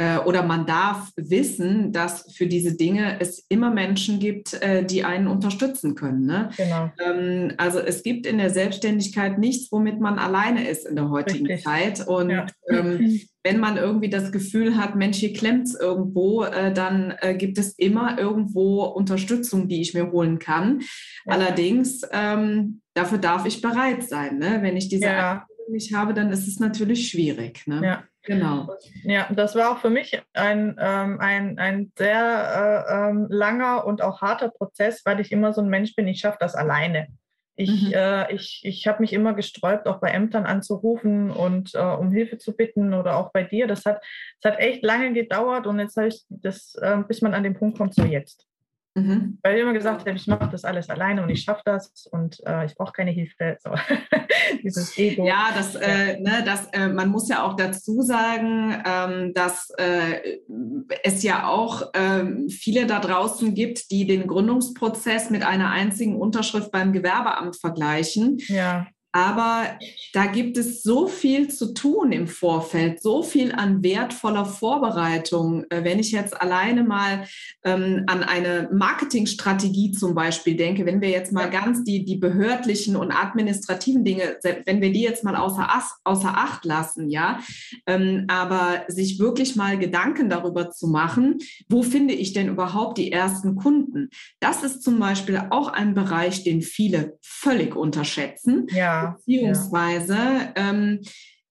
äh, 0.00 0.18
oder 0.18 0.42
man 0.42 0.64
darf 0.64 1.10
wissen, 1.16 1.92
dass 1.92 2.32
für 2.34 2.46
diese 2.46 2.74
Dinge 2.74 3.20
es 3.20 3.44
immer 3.50 3.70
Menschen 3.70 4.18
gibt, 4.18 4.54
äh, 4.62 4.82
die 4.82 5.04
einen 5.04 5.26
unterstützen 5.26 5.94
können. 5.94 6.24
Ne? 6.24 6.48
Genau. 6.56 6.90
Ähm, 7.04 7.52
also 7.58 7.80
es 7.80 8.02
gibt 8.02 8.24
in 8.24 8.38
der 8.38 8.48
Selbstständigkeit 8.48 9.38
nichts, 9.38 9.70
womit 9.70 10.00
man 10.00 10.18
alleine 10.18 10.66
ist 10.66 10.86
in 10.86 10.96
der 10.96 11.10
heutigen 11.10 11.46
Richtig. 11.46 11.64
Zeit. 11.64 12.08
Und 12.08 12.30
ja. 12.30 12.46
ähm, 12.70 13.20
wenn 13.44 13.60
man 13.60 13.76
irgendwie 13.76 14.08
das 14.08 14.32
Gefühl 14.32 14.78
hat, 14.78 14.96
Mensch, 14.96 15.18
hier 15.18 15.34
klemmt 15.34 15.66
es 15.66 15.74
irgendwo, 15.74 16.44
äh, 16.44 16.72
dann 16.72 17.14
äh, 17.20 17.34
gibt 17.34 17.58
es 17.58 17.74
immer 17.74 18.18
irgendwo 18.18 18.84
Unterstützung, 18.84 19.68
die 19.68 19.82
ich 19.82 19.92
mir 19.92 20.10
holen 20.10 20.38
kann. 20.38 20.80
Ja. 21.26 21.34
Allerdings, 21.34 22.02
ähm, 22.10 22.80
dafür 22.94 23.18
darf 23.18 23.44
ich 23.44 23.60
bereit 23.60 24.08
sein. 24.08 24.38
Ne? 24.38 24.60
Wenn 24.62 24.78
ich 24.78 24.88
diese 24.88 25.06
ja. 25.06 25.46
nicht 25.68 25.94
habe, 25.94 26.14
dann 26.14 26.30
ist 26.30 26.48
es 26.48 26.58
natürlich 26.58 27.10
schwierig. 27.10 27.66
Ne? 27.66 27.82
Ja. 27.84 28.04
Genau. 28.22 28.76
Ja, 29.04 29.28
das 29.30 29.54
war 29.54 29.72
auch 29.72 29.78
für 29.78 29.90
mich 29.90 30.20
ein, 30.34 30.76
ähm, 30.78 31.18
ein, 31.20 31.58
ein 31.58 31.92
sehr 31.96 32.86
äh, 32.88 33.10
ähm, 33.10 33.26
langer 33.30 33.86
und 33.86 34.02
auch 34.02 34.20
harter 34.20 34.50
Prozess, 34.50 35.02
weil 35.06 35.20
ich 35.20 35.32
immer 35.32 35.52
so 35.52 35.62
ein 35.62 35.68
Mensch 35.68 35.94
bin, 35.94 36.06
ich 36.06 36.20
schaffe 36.20 36.38
das 36.40 36.54
alleine. 36.54 37.08
Ich, 37.56 37.88
mhm. 37.88 37.92
äh, 37.92 38.32
ich, 38.32 38.60
ich 38.64 38.86
habe 38.86 39.00
mich 39.00 39.12
immer 39.12 39.34
gesträubt, 39.34 39.86
auch 39.86 40.00
bei 40.00 40.10
Ämtern 40.10 40.46
anzurufen 40.46 41.30
und 41.30 41.74
äh, 41.74 41.78
um 41.78 42.10
Hilfe 42.10 42.38
zu 42.38 42.56
bitten 42.56 42.94
oder 42.94 43.16
auch 43.16 43.32
bei 43.32 43.42
dir. 43.42 43.66
Das 43.66 43.84
hat, 43.84 44.02
das 44.40 44.52
hat 44.52 44.60
echt 44.60 44.82
lange 44.82 45.12
gedauert 45.12 45.66
und 45.66 45.78
jetzt 45.78 45.96
habe 45.96 46.08
ich 46.08 46.24
das, 46.28 46.74
äh, 46.76 46.98
bis 47.06 47.22
man 47.22 47.34
an 47.34 47.42
den 47.42 47.54
Punkt 47.54 47.76
kommt, 47.76 47.94
so 47.94 48.04
jetzt. 48.04 48.49
Mhm. 48.94 49.38
Weil 49.42 49.56
ich 49.56 49.62
immer 49.62 49.72
gesagt 49.72 50.00
habe, 50.00 50.10
ich 50.10 50.26
mache 50.26 50.48
das 50.50 50.64
alles 50.64 50.90
alleine 50.90 51.22
und 51.22 51.30
ich 51.30 51.42
schaffe 51.42 51.62
das 51.64 52.06
und 52.10 52.40
äh, 52.44 52.66
ich 52.66 52.74
brauche 52.74 52.92
keine 52.92 53.12
Hilfe. 53.12 53.56
So. 53.60 53.70
Dieses 54.62 54.98
Ego. 54.98 55.26
Ja, 55.26 55.50
das, 55.54 55.76
äh, 55.76 56.18
ne, 56.20 56.42
das, 56.44 56.66
äh, 56.72 56.88
man 56.88 57.08
muss 57.08 57.28
ja 57.28 57.44
auch 57.44 57.54
dazu 57.54 58.02
sagen, 58.02 58.82
ähm, 58.84 59.32
dass 59.32 59.70
äh, 59.78 60.38
es 61.04 61.22
ja 61.22 61.46
auch 61.46 61.90
ähm, 61.94 62.48
viele 62.48 62.86
da 62.86 62.98
draußen 62.98 63.54
gibt, 63.54 63.90
die 63.92 64.06
den 64.06 64.26
Gründungsprozess 64.26 65.30
mit 65.30 65.44
einer 65.44 65.70
einzigen 65.70 66.16
Unterschrift 66.16 66.72
beim 66.72 66.92
Gewerbeamt 66.92 67.56
vergleichen. 67.56 68.38
Ja. 68.48 68.88
Aber 69.12 69.76
da 70.12 70.26
gibt 70.26 70.56
es 70.56 70.82
so 70.82 71.08
viel 71.08 71.48
zu 71.48 71.74
tun 71.74 72.12
im 72.12 72.28
Vorfeld, 72.28 73.02
so 73.02 73.22
viel 73.24 73.52
an 73.52 73.82
wertvoller 73.82 74.44
Vorbereitung. 74.44 75.64
Äh, 75.70 75.82
wenn 75.82 75.98
ich 75.98 76.12
jetzt 76.12 76.40
alleine 76.40 76.84
mal 76.84 77.26
ähm, 77.64 78.04
an 78.06 78.22
eine 78.22 78.68
Marketingstrategie 78.72 79.90
zum 79.90 80.14
Beispiel 80.14 80.56
denke, 80.56 80.86
wenn 80.86 81.00
wir 81.00 81.08
jetzt 81.08 81.32
mal 81.32 81.50
ganz 81.50 81.82
die, 81.82 82.04
die 82.04 82.18
behördlichen 82.18 82.94
und 82.94 83.10
administrativen 83.10 84.04
Dinge, 84.04 84.38
wenn 84.64 84.80
wir 84.80 84.92
die 84.92 85.02
jetzt 85.02 85.24
mal 85.24 85.34
außer, 85.34 85.68
außer 86.04 86.32
Acht 86.36 86.64
lassen, 86.64 87.10
ja, 87.10 87.40
ähm, 87.86 88.26
aber 88.28 88.84
sich 88.86 89.18
wirklich 89.18 89.56
mal 89.56 89.76
Gedanken 89.76 90.28
darüber 90.28 90.70
zu 90.70 90.86
machen, 90.86 91.38
wo 91.68 91.82
finde 91.82 92.14
ich 92.14 92.32
denn 92.32 92.48
überhaupt 92.48 92.98
die 92.98 93.10
ersten 93.10 93.56
Kunden? 93.56 94.10
Das 94.38 94.62
ist 94.62 94.82
zum 94.84 95.00
Beispiel 95.00 95.42
auch 95.50 95.68
ein 95.68 95.94
Bereich, 95.94 96.44
den 96.44 96.62
viele 96.62 97.18
völlig 97.22 97.74
unterschätzen. 97.74 98.68
Ja 98.70 98.99
beziehungsweise 99.06 100.14
ja. 100.14 100.52
ähm, 100.56 101.00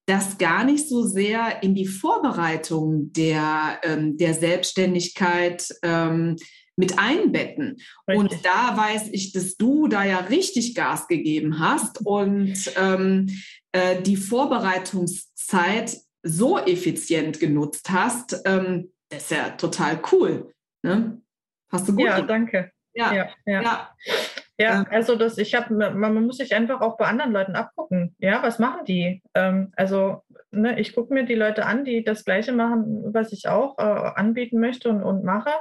das 0.06 0.38
gar 0.40 0.64
nicht 0.64 0.90
so 0.90 1.04
sehr 1.04 1.62
in 1.62 1.76
die 1.76 1.86
Vorbereitung 1.86 3.14
der, 3.14 3.80
ähm, 3.84 4.18
der 4.18 4.34
Selbstständigkeit 4.34 5.68
ähm, 5.84 6.36
mit 6.76 6.98
einbetten. 6.98 7.78
Richtig. 8.08 8.18
Und 8.18 8.46
da 8.46 8.76
weiß 8.76 9.10
ich, 9.12 9.34
dass 9.34 9.56
du 9.58 9.88
da 9.88 10.04
ja 10.04 10.18
richtig 10.18 10.74
Gas 10.74 11.08
gegeben 11.08 11.60
hast 11.60 12.06
und 12.06 12.72
ähm, 12.78 13.28
äh, 13.72 14.02
die 14.02 14.16
Vorbereitungszeit 14.16 15.98
so 16.24 16.58
effizient 16.58 17.40
genutzt 17.40 17.92
hast. 17.92 18.42
Ähm, 18.46 18.92
das 19.10 19.24
ist 19.24 19.32
ja 19.32 19.50
total 19.50 20.02
cool. 20.12 20.54
Ne? 20.84 21.22
Hast 21.72 21.88
du 21.88 21.94
gut? 21.94 22.06
Ja, 22.06 22.22
danke. 22.22 22.72
Ja, 22.94 23.14
ja. 23.14 23.30
ja. 23.46 23.96
Ja. 24.60 24.86
Also 24.90 25.16
das, 25.16 25.38
ich 25.38 25.56
habe, 25.56 25.74
man, 25.74 26.24
muss 26.26 26.38
sich 26.38 26.54
einfach 26.56 26.82
auch 26.82 26.98
bei 26.98 27.06
anderen 27.06 27.32
Leuten 27.32 27.56
abgucken. 27.56 28.16
Ja, 28.20 28.44
was 28.44 28.60
machen 28.60 28.86
die? 28.86 29.22
Ähm, 29.34 29.72
also, 29.76 30.24
ne, 30.52 30.80
ich 30.80 30.94
gucke 30.94 31.14
mir 31.14 31.26
die 31.26 31.36
Leute 31.36 31.66
an, 31.66 31.86
die 31.86 32.04
das 32.04 32.26
Gleiche 32.26 32.52
machen, 32.52 33.14
was 33.14 33.32
ich 33.32 33.48
auch 33.48 33.78
äh, 33.78 33.82
anbieten 33.82 34.60
möchte 34.60 34.90
und, 34.90 35.04
und 35.04 35.24
mache. 35.24 35.52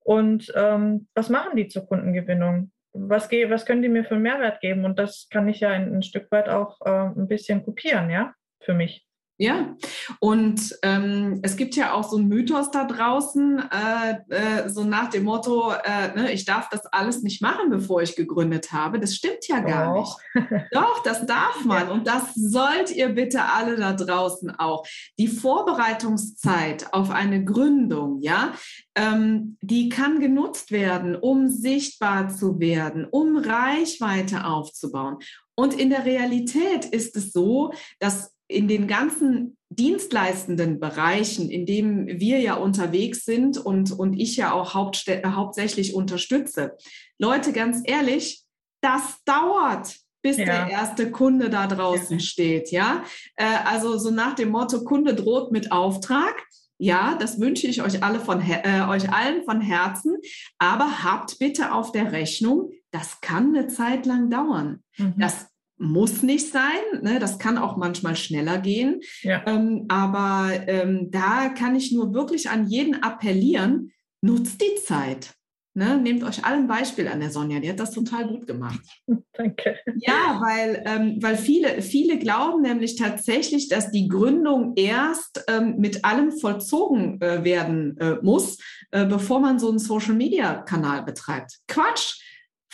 Und 0.00 0.52
ähm, 0.56 1.08
was 1.14 1.28
machen 1.28 1.56
die 1.56 1.68
zur 1.68 1.86
Kundengewinnung? 1.86 2.72
was, 2.92 3.30
was 3.30 3.66
können 3.66 3.82
die 3.82 3.88
mir 3.88 4.04
für 4.04 4.14
einen 4.14 4.22
Mehrwert 4.22 4.60
geben? 4.60 4.84
Und 4.84 4.98
das 4.98 5.28
kann 5.30 5.48
ich 5.48 5.60
ja 5.60 5.70
ein, 5.70 5.94
ein 5.94 6.02
Stück 6.02 6.30
weit 6.30 6.48
auch 6.48 6.80
äh, 6.84 6.90
ein 6.90 7.28
bisschen 7.28 7.64
kopieren, 7.64 8.10
ja, 8.10 8.34
für 8.60 8.74
mich. 8.74 9.06
Ja, 9.42 9.74
und 10.20 10.78
ähm, 10.82 11.40
es 11.42 11.56
gibt 11.56 11.74
ja 11.74 11.94
auch 11.94 12.08
so 12.08 12.16
einen 12.16 12.28
Mythos 12.28 12.70
da 12.70 12.84
draußen, 12.84 13.58
äh, 13.58 14.12
äh, 14.28 14.68
so 14.68 14.84
nach 14.84 15.10
dem 15.10 15.24
Motto, 15.24 15.72
äh, 15.72 16.14
ne, 16.14 16.30
ich 16.30 16.44
darf 16.44 16.68
das 16.68 16.86
alles 16.86 17.24
nicht 17.24 17.42
machen, 17.42 17.68
bevor 17.68 18.02
ich 18.02 18.14
gegründet 18.14 18.70
habe. 18.70 19.00
Das 19.00 19.16
stimmt 19.16 19.48
ja 19.48 19.58
gar 19.58 19.94
Doch. 19.94 20.20
nicht. 20.32 20.46
Doch, 20.70 21.02
das 21.02 21.26
darf 21.26 21.56
man. 21.64 21.90
Und 21.90 22.06
das 22.06 22.32
sollt 22.36 22.94
ihr 22.94 23.08
bitte 23.08 23.42
alle 23.42 23.74
da 23.74 23.94
draußen 23.94 24.52
auch. 24.60 24.86
Die 25.18 25.26
Vorbereitungszeit 25.26 26.92
auf 26.92 27.10
eine 27.10 27.44
Gründung, 27.44 28.20
ja, 28.20 28.52
ähm, 28.94 29.56
die 29.60 29.88
kann 29.88 30.20
genutzt 30.20 30.70
werden, 30.70 31.16
um 31.16 31.48
sichtbar 31.48 32.28
zu 32.28 32.60
werden, 32.60 33.08
um 33.10 33.38
Reichweite 33.38 34.44
aufzubauen. 34.44 35.16
Und 35.56 35.78
in 35.78 35.90
der 35.90 36.04
Realität 36.04 36.84
ist 36.84 37.16
es 37.16 37.32
so, 37.32 37.72
dass 37.98 38.31
in 38.52 38.68
den 38.68 38.86
ganzen 38.86 39.56
dienstleistenden 39.70 40.80
Bereichen, 40.80 41.50
in 41.50 41.66
denen 41.66 42.06
wir 42.20 42.40
ja 42.40 42.54
unterwegs 42.54 43.24
sind 43.24 43.58
und, 43.58 43.90
und 43.90 44.18
ich 44.18 44.36
ja 44.36 44.52
auch 44.52 44.74
hauptsächlich 44.74 45.94
unterstütze. 45.94 46.76
Leute, 47.18 47.52
ganz 47.52 47.80
ehrlich, 47.84 48.44
das 48.82 49.22
dauert, 49.24 49.96
bis 50.22 50.36
ja. 50.36 50.44
der 50.44 50.68
erste 50.70 51.10
Kunde 51.10 51.50
da 51.50 51.66
draußen 51.66 52.18
ja. 52.18 52.24
steht. 52.24 52.70
Ja, 52.70 53.04
äh, 53.36 53.44
also 53.64 53.98
so 53.98 54.10
nach 54.10 54.34
dem 54.34 54.50
Motto, 54.50 54.84
Kunde 54.84 55.14
droht 55.14 55.52
mit 55.52 55.72
Auftrag. 55.72 56.34
Ja, 56.78 57.16
das 57.18 57.38
wünsche 57.38 57.66
ich 57.68 57.82
euch 57.82 58.02
alle 58.02 58.18
von 58.18 58.40
äh, 58.40 58.84
euch 58.88 59.12
allen 59.12 59.44
von 59.44 59.60
Herzen. 59.60 60.16
Aber 60.58 61.04
habt 61.04 61.38
bitte 61.38 61.72
auf 61.72 61.92
der 61.92 62.12
Rechnung, 62.12 62.70
das 62.90 63.20
kann 63.20 63.54
eine 63.54 63.68
Zeit 63.68 64.04
lang 64.04 64.30
dauern. 64.30 64.82
Mhm. 64.98 65.14
Das 65.16 65.46
muss 65.82 66.22
nicht 66.22 66.50
sein. 66.50 67.02
Ne? 67.02 67.18
Das 67.18 67.38
kann 67.38 67.58
auch 67.58 67.76
manchmal 67.76 68.16
schneller 68.16 68.58
gehen. 68.58 69.00
Ja. 69.22 69.42
Ähm, 69.46 69.86
aber 69.88 70.50
ähm, 70.68 71.10
da 71.10 71.48
kann 71.48 71.74
ich 71.74 71.92
nur 71.92 72.14
wirklich 72.14 72.48
an 72.48 72.68
jeden 72.68 73.02
appellieren, 73.02 73.92
nutzt 74.22 74.60
die 74.62 74.82
Zeit. 74.82 75.34
Ne? 75.74 75.96
Nehmt 75.96 76.22
euch 76.22 76.44
alle 76.44 76.56
ein 76.56 76.66
Beispiel 76.66 77.08
an 77.08 77.20
der 77.20 77.30
Sonja, 77.30 77.58
die 77.58 77.70
hat 77.70 77.80
das 77.80 77.92
total 77.92 78.28
gut 78.28 78.46
gemacht. 78.46 78.80
Danke. 79.32 79.78
Ja, 79.96 80.38
weil, 80.40 80.82
ähm, 80.86 81.18
weil 81.20 81.36
viele, 81.36 81.80
viele 81.80 82.18
glauben 82.18 82.62
nämlich 82.62 82.96
tatsächlich, 82.96 83.68
dass 83.68 83.90
die 83.90 84.06
Gründung 84.06 84.74
erst 84.76 85.42
ähm, 85.48 85.76
mit 85.78 86.04
allem 86.04 86.30
vollzogen 86.30 87.20
äh, 87.22 87.42
werden 87.42 87.96
äh, 87.98 88.16
muss, 88.22 88.58
äh, 88.90 89.06
bevor 89.06 89.40
man 89.40 89.58
so 89.58 89.70
einen 89.70 89.78
Social-Media-Kanal 89.78 91.04
betreibt. 91.04 91.58
Quatsch! 91.66 92.21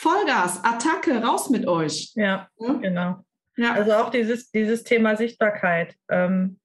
Vollgas, 0.00 0.62
Attacke, 0.62 1.20
raus 1.24 1.50
mit 1.50 1.66
euch. 1.66 2.12
Ja, 2.14 2.48
ja? 2.60 2.72
genau. 2.74 3.24
Ja. 3.56 3.72
Also 3.72 3.94
auch 3.94 4.10
dieses, 4.10 4.52
dieses 4.52 4.84
Thema 4.84 5.16
Sichtbarkeit. 5.16 5.96
Ähm, 6.08 6.60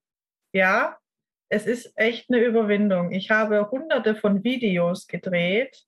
ja, 0.54 0.98
es 1.50 1.66
ist 1.66 1.94
echt 1.96 2.30
eine 2.30 2.44
Überwindung. 2.44 3.12
Ich 3.12 3.32
habe 3.32 3.72
hunderte 3.72 4.14
von 4.14 4.44
Videos 4.44 5.08
gedreht, 5.08 5.82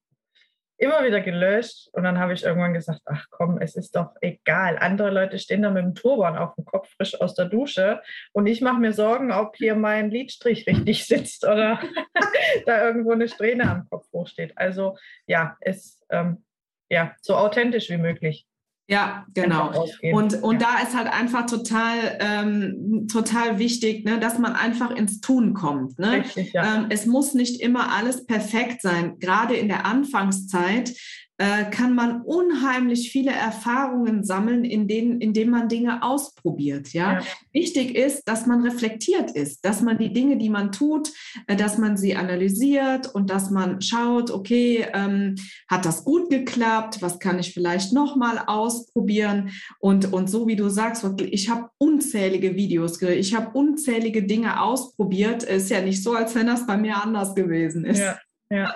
immer 0.77 1.05
wieder 1.05 1.21
gelöscht 1.21 1.87
und 1.93 2.01
dann 2.01 2.17
habe 2.17 2.33
ich 2.33 2.43
irgendwann 2.43 2.73
gesagt, 2.73 3.01
ach 3.05 3.27
komm, 3.29 3.59
es 3.61 3.75
ist 3.75 3.95
doch 3.95 4.15
egal. 4.21 4.79
Andere 4.79 5.11
Leute 5.11 5.37
stehen 5.37 5.61
da 5.61 5.69
mit 5.69 5.83
dem 5.83 5.93
Turban 5.93 6.39
auf 6.39 6.55
dem 6.55 6.65
Kopf 6.65 6.89
frisch 6.97 7.21
aus 7.21 7.35
der 7.35 7.45
Dusche 7.45 8.01
und 8.33 8.47
ich 8.47 8.61
mache 8.61 8.79
mir 8.79 8.91
Sorgen, 8.91 9.31
ob 9.31 9.55
hier 9.55 9.75
mein 9.75 10.09
Lidstrich 10.09 10.65
richtig 10.65 11.05
sitzt 11.07 11.45
oder 11.45 11.79
da 12.65 12.87
irgendwo 12.87 13.11
eine 13.11 13.27
Strähne 13.27 13.69
am 13.69 13.87
Kopf 13.87 14.11
hochsteht. 14.11 14.57
Also 14.57 14.97
ja, 15.27 15.57
es 15.61 16.03
ähm, 16.09 16.43
ja, 16.89 17.13
so 17.21 17.35
authentisch 17.35 17.89
wie 17.89 17.97
möglich. 17.97 18.45
Ja, 18.87 19.25
genau. 19.33 19.83
Und, 20.13 20.43
und 20.43 20.61
ja. 20.61 20.67
da 20.67 20.83
ist 20.83 20.95
halt 20.95 21.07
einfach 21.07 21.47
total, 21.47 22.19
ähm, 22.19 23.07
total 23.11 23.57
wichtig, 23.57 24.05
ne, 24.05 24.19
dass 24.19 24.37
man 24.37 24.53
einfach 24.53 24.91
ins 24.91 25.21
Tun 25.21 25.55
kommt. 25.55 25.97
Ne? 25.97 26.23
Richtig, 26.23 26.53
ja. 26.53 26.75
ähm, 26.75 26.85
es 26.89 27.07
muss 27.07 27.33
nicht 27.33 27.61
immer 27.61 27.91
alles 27.91 28.27
perfekt 28.27 28.83
sein. 28.83 29.17
Gerade 29.17 29.55
in 29.55 29.69
der 29.69 29.87
Anfangszeit 29.87 30.93
äh, 31.37 31.65
kann 31.69 31.95
man 31.95 32.21
unheimlich 32.21 33.11
viele 33.11 33.31
Erfahrungen 33.31 34.23
sammeln, 34.23 34.63
in 34.63 34.87
denen, 34.87 35.19
indem 35.19 35.49
man 35.49 35.67
Dinge 35.67 36.01
ausprobiert. 36.01 36.93
Ja? 36.93 37.19
ja? 37.19 37.25
Wichtig 37.51 37.95
ist, 37.95 38.23
dass 38.27 38.45
man 38.45 38.61
reflektiert 38.61 39.31
ist, 39.31 39.65
dass 39.65 39.81
man 39.81 39.97
die 39.97 40.13
Dinge, 40.13 40.37
die 40.37 40.49
man 40.49 40.71
tut, 40.71 41.11
äh, 41.47 41.57
dass 41.57 41.77
man 41.77 41.97
sie 41.97 42.15
analysiert 42.15 43.13
und 43.13 43.29
dass 43.29 43.49
man 43.49 43.81
schaut, 43.81 44.31
okay, 44.31 44.87
ähm, 44.93 45.35
hat 45.67 45.85
das 45.85 46.05
gut 46.05 46.29
geklappt? 46.29 47.01
Was 47.01 47.19
kann 47.19 47.37
ich 47.39 47.53
vielleicht 47.53 47.91
nochmal 47.91 48.43
ausprobieren? 48.47 49.51
Und, 49.79 50.13
und 50.13 50.29
so 50.29 50.47
wie 50.47 50.55
du 50.55 50.69
sagst, 50.69 51.05
ich 51.19 51.49
habe 51.49 51.69
unzählige 51.77 52.55
Videos, 52.55 53.01
ich 53.01 53.35
habe 53.35 53.51
unzählige 53.57 54.23
Dinge 54.23 54.61
ausprobiert. 54.61 55.43
Ist 55.43 55.69
ja 55.69 55.81
nicht 55.81 56.01
so, 56.01 56.13
als 56.13 56.33
wenn 56.33 56.47
das 56.47 56.65
bei 56.65 56.77
mir 56.77 57.03
anders 57.03 57.35
gewesen 57.35 57.83
ist. 57.83 57.99
Ja, 57.99 58.17
ja. 58.49 58.75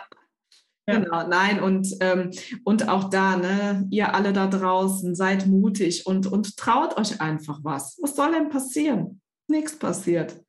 Genau, 0.92 1.28
nein, 1.28 1.62
und, 1.62 1.88
ähm, 2.02 2.32
und 2.64 2.90
auch 2.90 3.10
da, 3.10 3.38
ne, 3.38 3.88
ihr 3.90 4.14
alle 4.14 4.34
da 4.34 4.48
draußen, 4.48 5.16
seid 5.16 5.48
mutig 5.48 6.06
und, 6.06 6.28
und 6.28 6.58
traut 6.58 6.98
euch 6.98 7.22
einfach 7.22 7.60
was. 7.64 7.98
Was 8.02 8.16
soll 8.16 8.32
denn 8.32 8.50
passieren? 8.50 9.22
Nichts 9.48 9.78
passiert. 9.78 10.40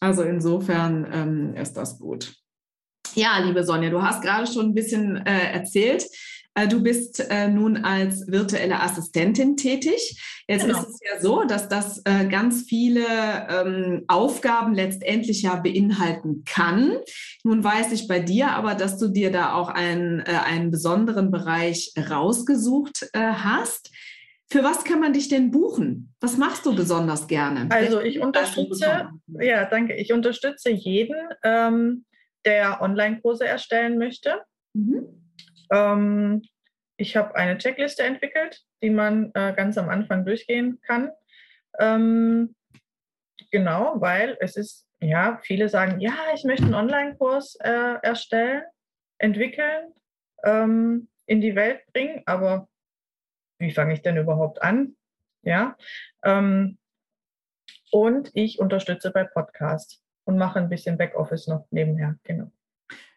Also 0.00 0.22
insofern 0.22 1.06
ähm, 1.12 1.54
ist 1.54 1.76
das 1.76 1.98
gut. 1.98 2.34
Ja, 3.14 3.38
liebe 3.38 3.64
Sonja, 3.64 3.90
du 3.90 4.02
hast 4.02 4.22
gerade 4.22 4.46
schon 4.46 4.66
ein 4.66 4.74
bisschen 4.74 5.16
äh, 5.26 5.52
erzählt, 5.52 6.04
äh, 6.04 6.08
du 6.66 6.82
bist 6.82 7.20
äh, 7.30 7.48
nun 7.48 7.76
als 7.78 8.26
virtuelle 8.26 8.80
Assistentin 8.80 9.56
tätig. 9.56 10.42
Jetzt 10.48 10.66
genau. 10.66 10.80
ist 10.80 10.88
es 10.88 11.00
ja 11.02 11.20
so, 11.20 11.44
dass 11.44 11.68
das 11.68 12.02
äh, 12.04 12.26
ganz 12.26 12.64
viele 12.68 13.04
ähm, 13.48 14.04
Aufgaben 14.08 14.74
letztendlich 14.74 15.42
ja 15.42 15.56
beinhalten 15.56 16.44
kann. 16.44 16.96
Nun 17.44 17.62
weiß 17.62 17.92
ich 17.92 18.08
bei 18.08 18.20
dir 18.20 18.50
aber, 18.50 18.74
dass 18.74 18.98
du 18.98 19.08
dir 19.08 19.30
da 19.30 19.52
auch 19.54 19.68
einen, 19.68 20.20
einen 20.22 20.70
besonderen 20.70 21.30
Bereich 21.30 21.92
rausgesucht 21.98 23.10
hast. 23.14 23.90
Für 24.50 24.64
was 24.64 24.84
kann 24.84 25.00
man 25.00 25.12
dich 25.12 25.28
denn 25.28 25.50
buchen? 25.50 26.14
Was 26.20 26.38
machst 26.38 26.64
du 26.64 26.74
besonders 26.74 27.26
gerne? 27.26 27.66
Also 27.70 28.00
ich 28.00 28.18
unterstütze, 28.18 29.10
ja, 29.40 29.64
danke. 29.66 29.94
Ich 29.94 30.12
unterstütze 30.12 30.70
jeden, 30.70 31.16
ähm, 31.44 32.06
der 32.46 32.80
Online-Kurse 32.80 33.46
erstellen 33.46 33.98
möchte. 33.98 34.40
Mhm. 34.72 35.27
Ähm, 35.70 36.42
ich 36.96 37.16
habe 37.16 37.34
eine 37.36 37.58
Checkliste 37.58 38.02
entwickelt, 38.02 38.62
die 38.82 38.90
man 38.90 39.30
äh, 39.34 39.54
ganz 39.56 39.78
am 39.78 39.88
Anfang 39.88 40.24
durchgehen 40.24 40.80
kann. 40.82 41.10
Ähm, 41.78 42.54
genau, 43.50 44.00
weil 44.00 44.36
es 44.40 44.56
ist, 44.56 44.86
ja, 45.00 45.38
viele 45.42 45.68
sagen, 45.68 46.00
ja, 46.00 46.16
ich 46.34 46.44
möchte 46.44 46.64
einen 46.64 46.74
Online-Kurs 46.74 47.56
äh, 47.60 47.94
erstellen, 48.02 48.64
entwickeln, 49.18 49.94
ähm, 50.44 51.08
in 51.26 51.40
die 51.40 51.54
Welt 51.54 51.82
bringen, 51.92 52.22
aber 52.26 52.68
wie 53.58 53.70
fange 53.70 53.92
ich 53.94 54.02
denn 54.02 54.16
überhaupt 54.16 54.62
an? 54.62 54.96
Ja. 55.42 55.76
Ähm, 56.24 56.78
und 57.90 58.30
ich 58.34 58.58
unterstütze 58.58 59.10
bei 59.10 59.24
Podcast 59.24 60.02
und 60.24 60.36
mache 60.36 60.58
ein 60.58 60.68
bisschen 60.68 60.98
Backoffice 60.98 61.46
noch 61.46 61.66
nebenher, 61.70 62.16
genau. 62.24 62.50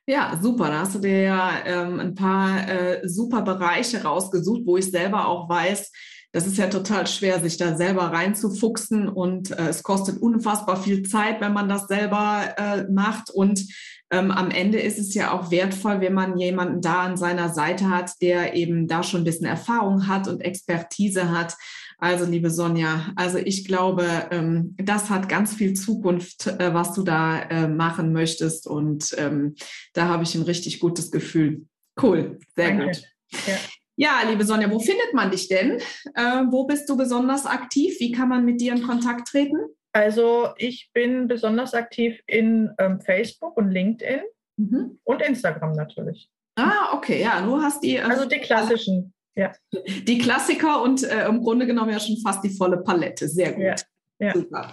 Ja, 0.08 0.38
super. 0.41 0.67
Da 0.67 0.79
hast 0.79 0.96
du 0.96 1.00
dir 1.00 1.22
ja 1.22 1.51
ähm, 1.65 2.00
ein 2.00 2.15
paar 2.15 2.67
äh, 2.67 3.08
super 3.08 3.43
Bereiche 3.43 4.03
rausgesucht, 4.03 4.62
wo 4.65 4.77
ich 4.77 4.89
selber 4.89 5.27
auch 5.27 5.48
weiß, 5.48 5.91
das 6.34 6.48
ist 6.48 6.58
ja 6.58 6.67
total 6.67 7.08
schwer, 7.08 7.41
sich 7.41 7.58
da 7.58 7.75
selber 7.75 8.03
reinzufuchsen 8.03 9.10
und 9.10 9.51
äh, 9.51 9.67
es 9.67 9.84
kostet 9.84 10.22
unfassbar 10.22 10.81
viel 10.81 11.03
Zeit, 11.03 11.41
wenn 11.41 11.51
man 11.51 11.67
das 11.67 11.88
selber 11.88 12.55
äh, 12.58 12.84
macht. 12.89 13.29
Und 13.29 13.65
ähm, 14.12 14.31
am 14.31 14.50
Ende 14.50 14.79
ist 14.79 14.98
es 14.98 15.13
ja 15.13 15.31
auch 15.31 15.51
wertvoll, 15.51 16.00
wenn 16.00 16.13
man 16.13 16.38
jemanden 16.38 16.81
da 16.81 17.01
an 17.01 17.17
seiner 17.17 17.50
Seite 17.50 17.89
hat, 17.89 18.22
der 18.22 18.55
eben 18.55 18.88
da 18.88 19.03
schon 19.03 19.22
ein 19.22 19.25
bisschen 19.25 19.46
Erfahrung 19.46 20.08
hat 20.08 20.29
und 20.29 20.39
Expertise 20.39 21.31
hat. 21.31 21.58
Also, 22.01 22.25
liebe 22.25 22.50
Sonja, 22.50 23.13
also 23.15 23.38
ich 23.38 23.63
glaube, 23.65 24.08
ähm, 24.31 24.75
das 24.77 25.12
hat 25.12 25.29
ganz 25.29 25.53
viel 25.53 25.74
Zukunft, 25.74 26.48
äh, 26.48 26.74
was 26.74 26.93
du 26.93 27.03
da 27.03 27.43
äh, 27.43 27.67
machen 27.67 28.12
möchtest. 28.12 28.65
Und 28.65 29.15
ähm, 29.20 29.53
da 29.93 30.08
habe 30.08 30.24
ich 30.24 30.34
ein 30.34 30.41
richtig 30.41 30.79
gutes 30.79 31.12
Gefühl. 31.12 31.67
Cool, 32.01 32.39
sehr 32.55 32.70
Danke. 32.70 32.86
gut. 32.86 33.03
Ja. 33.46 33.53
ja. 34.24 34.29
liebe 34.29 34.43
Sonja, 34.46 34.72
wo 34.72 34.79
findet 34.79 35.13
man 35.13 35.29
dich 35.29 35.48
denn? 35.48 35.79
Äh, 36.15 36.43
wo 36.50 36.65
bist 36.65 36.89
du 36.89 36.98
besonders 36.98 37.46
aktiv? 37.46 37.93
Wie 38.00 38.12
kann 38.12 38.29
man 38.29 38.46
mit 38.46 38.60
dir 38.60 38.74
in 38.74 38.81
Kontakt 38.81 39.27
treten? 39.27 39.58
Also 39.93 40.50
ich 40.58 40.89
bin 40.93 41.27
besonders 41.27 41.75
aktiv 41.75 42.20
in 42.25 42.72
ähm, 42.79 43.00
Facebook 43.00 43.55
und 43.58 43.70
LinkedIn 43.70 44.22
mhm. 44.58 45.00
und 45.03 45.22
Instagram 45.22 45.74
natürlich. 45.74 46.31
Ah, 46.55 46.96
okay, 46.96 47.22
ja, 47.22 47.41
du 47.41 47.62
hast 47.62 47.84
die. 47.84 48.00
Also 48.00 48.25
die 48.25 48.39
klassischen. 48.39 49.13
Ja. 49.35 49.51
Die 49.71 50.17
Klassiker 50.17 50.81
und 50.81 51.03
äh, 51.03 51.27
im 51.27 51.41
Grunde 51.41 51.65
genommen 51.65 51.91
ja 51.91 52.00
schon 52.00 52.17
fast 52.17 52.43
die 52.43 52.50
volle 52.50 52.77
Palette. 52.77 53.27
Sehr 53.27 53.53
gut. 53.53 53.63
Ja. 53.63 53.75
Ja. 54.19 54.33
Super. 54.33 54.71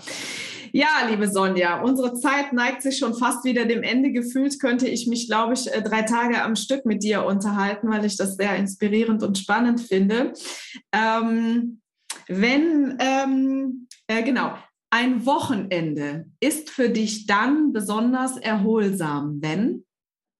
Ja, 0.72 1.06
liebe 1.08 1.28
Sonja, 1.28 1.80
unsere 1.80 2.14
Zeit 2.14 2.52
neigt 2.52 2.82
sich 2.82 2.98
schon 2.98 3.14
fast 3.14 3.44
wieder 3.44 3.64
dem 3.64 3.82
Ende. 3.82 4.12
Gefühlt 4.12 4.60
könnte 4.60 4.86
ich 4.86 5.06
mich, 5.06 5.26
glaube 5.26 5.54
ich, 5.54 5.72
äh, 5.72 5.82
drei 5.82 6.02
Tage 6.02 6.42
am 6.42 6.56
Stück 6.56 6.84
mit 6.84 7.02
dir 7.02 7.24
unterhalten, 7.24 7.90
weil 7.90 8.04
ich 8.04 8.16
das 8.16 8.36
sehr 8.36 8.56
inspirierend 8.56 9.22
und 9.22 9.38
spannend 9.38 9.80
finde. 9.80 10.34
Ähm, 10.92 11.80
wenn, 12.26 12.98
ähm, 13.00 13.88
äh, 14.06 14.22
genau, 14.22 14.58
ein 14.90 15.24
Wochenende 15.24 16.26
ist 16.40 16.70
für 16.70 16.90
dich 16.90 17.26
dann 17.26 17.72
besonders 17.72 18.36
erholsam, 18.36 19.38
wenn? 19.40 19.86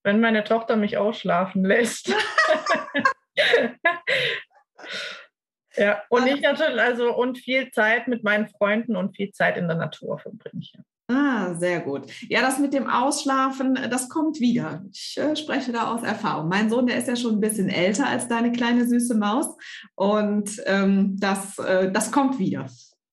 Wenn 0.05 0.21
meine 0.21 0.45
Tochter 0.45 0.77
mich 0.77 0.99
ausschlafen 0.99 1.65
lässt. 1.65 2.15
Ja, 5.79 6.03
und 6.09 6.27
ich 6.27 6.41
natürlich, 6.41 6.81
also 6.81 7.15
und 7.15 7.39
viel 7.39 7.71
Zeit 7.71 8.09
mit 8.09 8.25
meinen 8.25 8.49
Freunden 8.49 8.97
und 8.97 9.15
viel 9.15 9.31
Zeit 9.31 9.57
in 9.57 9.69
der 9.69 9.77
Natur 9.77 10.19
verbringe 10.19 10.61
ich. 10.61 10.75
Ah, 11.11 11.55
sehr 11.55 11.81
gut. 11.81 12.03
Ja, 12.29 12.43
das 12.43 12.59
mit 12.59 12.75
dem 12.75 12.91
Ausschlafen, 12.91 13.79
das 13.89 14.11
kommt 14.11 14.41
wieder. 14.41 14.83
Ich 14.93 15.17
äh, 15.17 15.35
spreche 15.37 15.73
da 15.73 15.95
aus 15.95 16.03
Erfahrung. 16.03 16.49
Mein 16.49 16.69
Sohn, 16.69 16.87
der 16.87 16.99
ist 16.99 17.09
ja 17.09 17.17
schon 17.17 17.37
ein 17.37 17.41
bisschen 17.41 17.71
älter 17.71 18.07
als 18.07 18.29
deine 18.29 18.53
kleine 18.53 18.87
süße 18.87 19.15
Maus 19.15 19.47
und 19.95 20.51
ähm, 20.67 21.17
das, 21.19 21.59
äh, 21.59 21.91
das 21.91 22.13
kommt 22.13 22.39
wieder. 22.39 22.67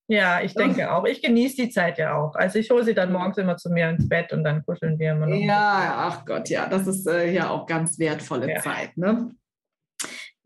Ja, 0.08 0.41
ich 0.41 0.53
denke 0.53 0.91
auch. 0.91 1.05
Ich 1.05 1.22
genieße 1.22 1.55
die 1.55 1.70
Zeit 1.70 1.98
ja 1.98 2.15
auch. 2.15 2.36
Also 2.36 2.60
ich 2.60 2.70
hole 2.70 2.84
sie 2.84 2.94
dann 2.94 3.12
morgens 3.12 3.38
immer 3.38 3.58
zu 3.58 3.70
mir 3.70 3.89
ins 3.89 4.08
Bett 4.08 4.34
und 4.34 4.44
dann 4.44 4.63
kuscheln 4.63 5.00
wir 5.00 5.13
immer 5.13 5.25
noch. 5.25 5.38
Ja, 5.38 5.96
ach 5.98 6.25
Gott, 6.25 6.50
ja, 6.50 6.67
das 6.67 6.86
ist 6.86 7.08
äh, 7.08 7.32
ja 7.32 7.50
auch 7.50 7.65
ganz 7.65 7.98
wertvolle 7.98 8.50
ja. 8.50 8.60
Zeit. 8.60 8.98
Ne? 8.98 9.32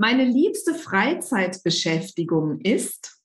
Meine 0.01 0.23
liebste 0.23 0.75
Freizeitbeschäftigung 0.75 2.61
ist 2.61 3.21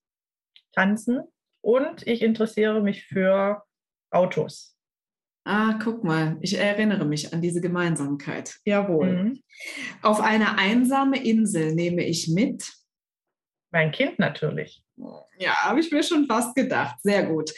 Tanzen 0.72 1.20
und 1.60 2.04
ich 2.04 2.20
interessiere 2.20 2.82
mich 2.82 3.06
für 3.06 3.62
Autos. 4.10 4.76
Ah, 5.44 5.78
guck 5.80 6.02
mal, 6.02 6.36
ich 6.40 6.58
erinnere 6.58 7.04
mich 7.04 7.32
an 7.32 7.40
diese 7.40 7.60
Gemeinsamkeit. 7.60 8.58
Jawohl. 8.64 9.12
Mhm. 9.12 9.40
Auf 10.02 10.20
eine 10.20 10.58
einsame 10.58 11.24
Insel 11.24 11.76
nehme 11.76 12.02
ich 12.04 12.28
mit. 12.28 12.68
Mein 13.74 13.90
Kind 13.90 14.20
natürlich. 14.20 14.84
Ja, 15.36 15.64
habe 15.64 15.80
ich 15.80 15.90
mir 15.90 16.04
schon 16.04 16.26
fast 16.26 16.54
gedacht. 16.54 16.94
Sehr 17.02 17.26
gut. 17.26 17.50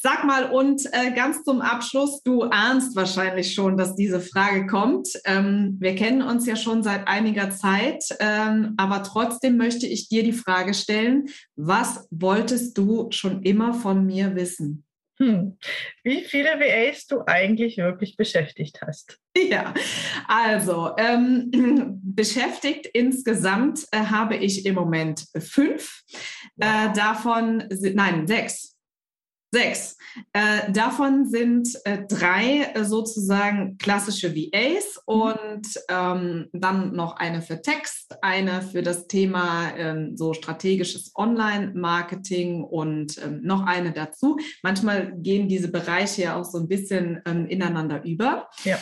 Sag 0.00 0.24
mal, 0.24 0.52
und 0.52 0.86
äh, 0.92 1.10
ganz 1.10 1.42
zum 1.42 1.62
Abschluss, 1.62 2.22
du 2.22 2.44
ahnst 2.44 2.94
wahrscheinlich 2.94 3.54
schon, 3.54 3.76
dass 3.76 3.96
diese 3.96 4.20
Frage 4.20 4.68
kommt. 4.68 5.08
Ähm, 5.24 5.76
wir 5.80 5.96
kennen 5.96 6.22
uns 6.22 6.46
ja 6.46 6.54
schon 6.54 6.84
seit 6.84 7.08
einiger 7.08 7.50
Zeit, 7.50 8.04
ähm, 8.20 8.74
aber 8.76 9.02
trotzdem 9.02 9.56
möchte 9.56 9.88
ich 9.88 10.08
dir 10.08 10.22
die 10.22 10.32
Frage 10.32 10.74
stellen, 10.74 11.26
was 11.56 12.06
wolltest 12.12 12.78
du 12.78 13.08
schon 13.10 13.42
immer 13.42 13.74
von 13.74 14.06
mir 14.06 14.36
wissen? 14.36 14.84
Hm. 15.24 15.56
Wie 16.02 16.20
viele 16.20 16.60
VAs 16.60 17.06
du 17.06 17.22
eigentlich 17.26 17.78
wirklich 17.78 18.16
beschäftigt 18.16 18.80
hast? 18.82 19.18
Ja, 19.36 19.72
also 20.28 20.90
ähm, 20.98 21.50
beschäftigt 22.02 22.86
insgesamt 22.92 23.86
äh, 23.90 23.98
habe 23.98 24.36
ich 24.36 24.66
im 24.66 24.74
Moment 24.74 25.24
fünf. 25.38 26.02
Äh, 26.60 26.92
davon 26.94 27.64
sind, 27.70 27.96
nein, 27.96 28.26
sechs. 28.26 28.73
Sechs. 29.54 29.96
Äh, 30.32 30.72
davon 30.72 31.26
sind 31.26 31.68
äh, 31.84 32.02
drei 32.08 32.72
äh, 32.74 32.84
sozusagen 32.84 33.78
klassische 33.78 34.34
VAs 34.34 35.00
mhm. 35.06 35.14
und 35.14 35.68
ähm, 35.88 36.48
dann 36.52 36.92
noch 36.92 37.16
eine 37.16 37.40
für 37.40 37.62
Text, 37.62 38.16
eine 38.20 38.62
für 38.62 38.82
das 38.82 39.06
Thema 39.06 39.72
ähm, 39.76 40.16
so 40.16 40.34
strategisches 40.34 41.12
Online-Marketing 41.14 42.64
und 42.64 43.16
ähm, 43.24 43.42
noch 43.44 43.64
eine 43.64 43.92
dazu. 43.92 44.38
Manchmal 44.64 45.12
gehen 45.18 45.48
diese 45.48 45.70
Bereiche 45.70 46.22
ja 46.22 46.36
auch 46.36 46.44
so 46.44 46.58
ein 46.58 46.66
bisschen 46.66 47.22
ähm, 47.24 47.46
ineinander 47.46 48.04
über. 48.04 48.48
Ja. 48.64 48.78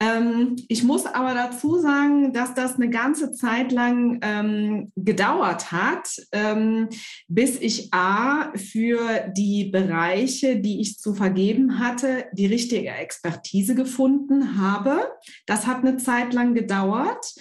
Ähm, 0.00 0.56
ich 0.68 0.82
muss 0.82 1.06
aber 1.06 1.34
dazu 1.34 1.78
sagen, 1.78 2.32
dass 2.32 2.54
das 2.54 2.74
eine 2.74 2.90
ganze 2.90 3.32
Zeit 3.32 3.70
lang 3.70 4.18
ähm, 4.22 4.92
gedauert 4.96 5.70
hat, 5.70 6.08
ähm, 6.32 6.88
bis 7.28 7.60
ich 7.60 7.92
A 7.92 8.52
für 8.56 9.32
die 9.36 9.66
Bereiche, 9.66 10.60
die 10.60 10.80
ich 10.80 10.98
zu 10.98 11.14
vergeben 11.14 11.78
hatte, 11.78 12.26
die 12.32 12.46
richtige 12.46 12.88
Expertise 12.88 13.74
gefunden 13.74 14.60
habe. 14.60 15.12
Das 15.46 15.66
hat 15.66 15.78
eine 15.78 15.96
Zeit 15.96 16.34
lang 16.34 16.54
gedauert 16.54 17.34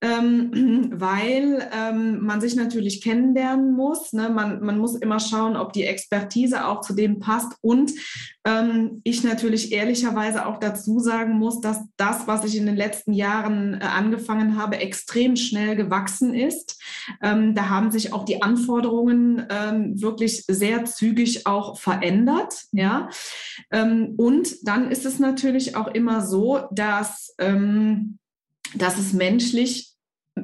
ähm, 0.00 0.90
weil 0.94 1.68
ähm, 1.72 2.20
man 2.24 2.40
sich 2.40 2.56
natürlich 2.56 3.02
kennenlernen 3.02 3.72
muss. 3.72 4.12
Ne? 4.12 4.28
Man, 4.28 4.60
man 4.60 4.78
muss 4.78 4.94
immer 4.94 5.20
schauen, 5.20 5.56
ob 5.56 5.72
die 5.72 5.84
Expertise 5.84 6.66
auch 6.66 6.80
zu 6.80 6.94
dem 6.94 7.18
passt. 7.18 7.54
Und 7.60 7.92
ähm, 8.44 9.00
ich 9.04 9.24
natürlich 9.24 9.72
ehrlicherweise 9.72 10.46
auch 10.46 10.58
dazu 10.58 11.00
sagen 11.00 11.34
muss, 11.34 11.60
dass 11.60 11.80
das, 11.96 12.26
was 12.26 12.44
ich 12.44 12.56
in 12.56 12.66
den 12.66 12.76
letzten 12.76 13.12
Jahren 13.12 13.74
äh, 13.74 13.84
angefangen 13.84 14.56
habe, 14.56 14.78
extrem 14.78 15.36
schnell 15.36 15.76
gewachsen 15.76 16.34
ist. 16.34 16.80
Ähm, 17.22 17.54
da 17.54 17.68
haben 17.68 17.90
sich 17.90 18.12
auch 18.12 18.24
die 18.24 18.42
Anforderungen 18.42 19.46
ähm, 19.50 20.00
wirklich 20.00 20.44
sehr 20.48 20.84
zügig 20.84 21.46
auch 21.46 21.78
verändert. 21.78 22.64
Ja? 22.72 23.08
Ähm, 23.70 24.14
und 24.16 24.56
dann 24.62 24.90
ist 24.90 25.04
es 25.04 25.18
natürlich 25.18 25.76
auch 25.76 25.88
immer 25.88 26.24
so, 26.24 26.60
dass 26.70 27.34
dass 28.74 28.98
es 28.98 29.12
menschlich 29.12 29.92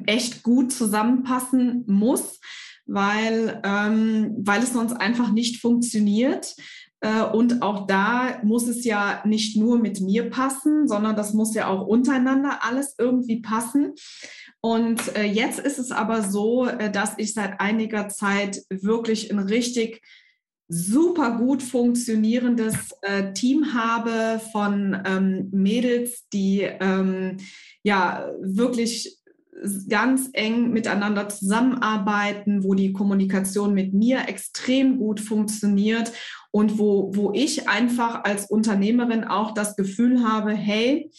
echt 0.06 0.42
gut 0.42 0.72
zusammenpassen 0.72 1.84
muss, 1.87 2.40
weil, 2.87 3.60
ähm, 3.64 4.34
weil 4.38 4.62
es 4.62 4.72
sonst 4.72 4.92
einfach 4.92 5.32
nicht 5.32 5.60
funktioniert. 5.60 6.54
Äh, 7.00 7.22
und 7.22 7.62
auch 7.62 7.87
da 7.87 8.40
muss 8.42 8.66
es 8.66 8.84
ja 8.84 9.22
nicht 9.24 9.56
nur 9.56 9.78
mit 9.78 10.00
mir 10.00 10.30
passen, 10.30 10.88
sondern 10.88 11.16
das 11.16 11.32
muss 11.34 11.54
ja 11.54 11.68
auch 11.68 11.87
untereinander 11.87 12.60
alles 12.62 12.94
irgendwie 12.98 13.40
passen. 13.40 13.92
Und 14.60 15.14
äh, 15.16 15.24
jetzt 15.24 15.58
ist 15.58 15.78
es 15.78 15.90
aber 15.90 16.22
so, 16.22 16.66
äh, 16.66 16.90
dass 16.90 17.14
ich 17.18 17.34
seit 17.34 17.60
einiger 17.60 18.08
Zeit 18.08 18.62
wirklich 18.70 19.30
ein 19.30 19.38
richtig 19.38 20.00
super 20.68 21.37
gut 21.37 21.62
funktionierendes 21.62 22.92
äh, 23.03 23.33
Team 23.33 23.74
habe 23.74 24.40
von 24.53 24.96
ähm, 25.05 25.48
Mädels, 25.53 26.27
die 26.33 26.62
ähm, 26.62 27.37
ja 27.83 28.31
wirklich 28.40 29.18
ganz 29.88 30.31
eng 30.33 30.70
miteinander 30.70 31.29
zusammenarbeiten, 31.29 32.64
wo 32.64 32.74
die 32.74 32.92
Kommunikation 32.92 33.72
mit 33.72 33.94
mir 33.94 34.29
extrem 34.29 34.98
gut 34.98 35.20
funktioniert 35.20 36.12
und 36.50 36.79
wo, 36.79 37.14
wo 37.14 37.33
ich 37.33 37.68
einfach 37.68 38.24
als 38.24 38.50
Unternehmerin 38.50 39.24
auch 39.24 39.53
das 39.53 39.77
Gefühl 39.77 40.22
habe, 40.22 40.53
hey, 40.53 41.11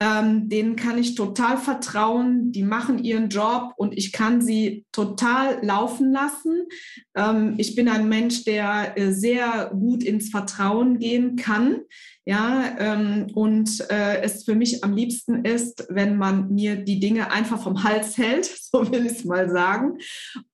ähm, 0.00 0.48
denen 0.48 0.76
kann 0.76 0.98
ich 0.98 1.14
total 1.14 1.56
vertrauen, 1.56 2.50
die 2.50 2.64
machen 2.64 3.02
ihren 3.02 3.28
Job 3.28 3.72
und 3.76 3.96
ich 3.96 4.12
kann 4.12 4.42
sie 4.42 4.84
total 4.92 5.64
laufen 5.64 6.12
lassen. 6.12 6.66
Ähm, 7.14 7.54
ich 7.58 7.74
bin 7.74 7.88
ein 7.88 8.08
Mensch, 8.08 8.44
der 8.44 8.98
äh, 8.98 9.12
sehr 9.12 9.70
gut 9.72 10.02
ins 10.02 10.30
Vertrauen 10.30 10.98
gehen 10.98 11.36
kann. 11.36 11.82
Ja, 12.26 12.74
ähm, 12.78 13.26
und 13.34 13.84
äh, 13.90 14.22
es 14.22 14.44
für 14.44 14.54
mich 14.54 14.82
am 14.82 14.94
liebsten 14.94 15.44
ist, 15.44 15.86
wenn 15.90 16.16
man 16.16 16.54
mir 16.54 16.76
die 16.76 16.98
Dinge 16.98 17.30
einfach 17.30 17.62
vom 17.62 17.84
Hals 17.84 18.16
hält, 18.16 18.46
so 18.72 18.90
will 18.90 19.04
ich 19.04 19.12
es 19.12 19.24
mal 19.26 19.50
sagen. 19.50 19.98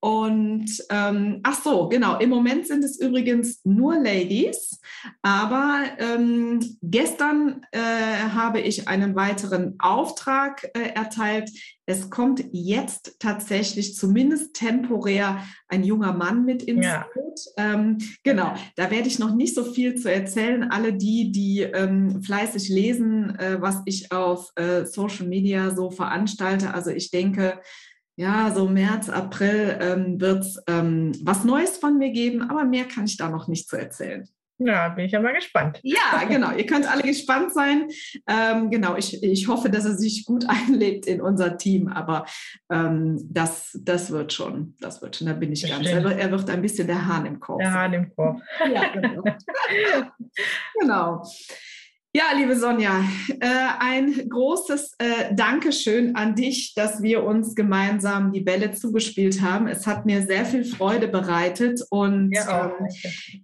Und 0.01 0.69
ähm, 0.91 1.41
ach 1.45 1.63
so, 1.63 1.89
genau, 1.89 2.19
im 2.19 2.31
Moment 2.31 2.67
sind 2.67 2.83
es 2.83 3.01
übrigens 3.01 3.61
nur 3.65 3.95
Ladies, 3.95 4.81
aber 5.23 5.85
ähm, 5.99 6.59
gestern 6.83 7.65
äh, 7.71 7.79
habe 7.79 8.61
ich 8.61 8.89
einen 8.89 9.15
weiteren 9.15 9.77
Auftrag 9.79 10.69
äh, 10.75 10.89
erteilt. 10.95 11.51
Es 11.91 12.09
kommt 12.09 12.45
jetzt 12.53 13.17
tatsächlich 13.19 13.97
zumindest 13.97 14.55
temporär 14.55 15.43
ein 15.67 15.83
junger 15.83 16.13
Mann 16.13 16.45
mit 16.45 16.63
ins 16.63 16.87
ja. 16.87 17.05
Boot. 17.13 17.41
Ähm, 17.57 17.99
genau, 18.23 18.55
da 18.77 18.93
werde 18.93 19.09
ich 19.09 19.19
noch 19.19 19.35
nicht 19.35 19.57
so 19.57 19.65
viel 19.65 19.97
zu 19.97 20.09
erzählen. 20.09 20.71
Alle 20.71 20.93
die, 20.93 21.33
die 21.33 21.63
ähm, 21.63 22.23
fleißig 22.23 22.69
lesen, 22.69 23.37
äh, 23.41 23.61
was 23.61 23.83
ich 23.87 24.13
auf 24.13 24.53
äh, 24.55 24.85
Social 24.85 25.27
Media 25.27 25.75
so 25.75 25.91
veranstalte. 25.91 26.73
Also 26.73 26.91
ich 26.91 27.11
denke, 27.11 27.61
ja, 28.15 28.53
so 28.55 28.69
März, 28.69 29.09
April 29.09 29.77
ähm, 29.81 30.21
wird 30.21 30.45
es 30.45 30.63
ähm, 30.69 31.11
was 31.25 31.43
Neues 31.43 31.77
von 31.77 31.99
mir 31.99 32.13
geben, 32.13 32.43
aber 32.43 32.65
mehr 32.65 32.85
kann 32.85 33.07
ich 33.07 33.17
da 33.17 33.31
noch 33.31 33.49
nicht 33.49 33.69
zu 33.69 33.77
erzählen. 33.77 34.29
Ja, 34.63 34.91
bin 34.91 35.07
ich 35.07 35.13
ja 35.13 35.21
mal 35.21 35.33
gespannt. 35.33 35.81
Ja, 35.83 36.23
genau. 36.29 36.53
Ihr 36.53 36.67
könnt 36.67 36.87
alle 36.87 37.03
gespannt 37.03 37.53
sein. 37.53 37.89
Ähm, 38.29 38.71
genau, 38.71 38.95
ich, 38.95 39.23
ich 39.23 39.49
hoffe, 39.49 39.71
dass 39.71 39.87
er 39.87 39.95
sich 39.95 40.27
gut 40.27 40.45
einlebt 40.49 41.07
in 41.07 41.23
unser 41.23 41.57
Team, 41.57 41.89
aber 41.89 42.27
ähm, 42.71 43.19
das, 43.31 43.79
das 43.83 44.11
wird 44.11 44.35
schon. 44.35 44.75
Das 44.81 45.01
wird 45.01 45.17
schon, 45.17 45.29
da 45.29 45.33
bin 45.33 45.51
ich 45.53 45.63
das 45.63 45.71
ganz. 45.71 45.87
Er 45.87 46.05
wird, 46.05 46.19
er 46.19 46.31
wird, 46.31 46.51
ein 46.51 46.63
bisschen 46.63 46.87
der 46.87 47.07
Hahn 47.07 47.25
im 47.25 47.41
Korb. 47.41 47.61
Der 47.61 47.73
Hahn 47.73 47.93
im 47.95 48.15
Korb. 48.15 48.41
ja, 48.73 48.89
genau. 48.89 49.23
genau. 50.81 51.23
Ja, 52.13 52.25
liebe 52.37 52.57
Sonja, 52.57 53.05
äh, 53.39 53.47
ein 53.79 54.29
großes 54.29 54.95
äh, 54.99 55.33
Dankeschön 55.33 56.17
an 56.17 56.35
dich, 56.35 56.75
dass 56.75 57.03
wir 57.03 57.23
uns 57.23 57.55
gemeinsam 57.55 58.33
die 58.33 58.41
Bälle 58.41 58.73
zugespielt 58.73 59.43
haben. 59.43 59.69
Es 59.69 59.87
hat 59.87 60.07
mir 60.07 60.23
sehr 60.23 60.45
viel 60.45 60.65
Freude 60.65 61.07
bereitet 61.07 61.81
und 61.89 62.33
ja, 62.33 62.67
ähm, 62.67 62.89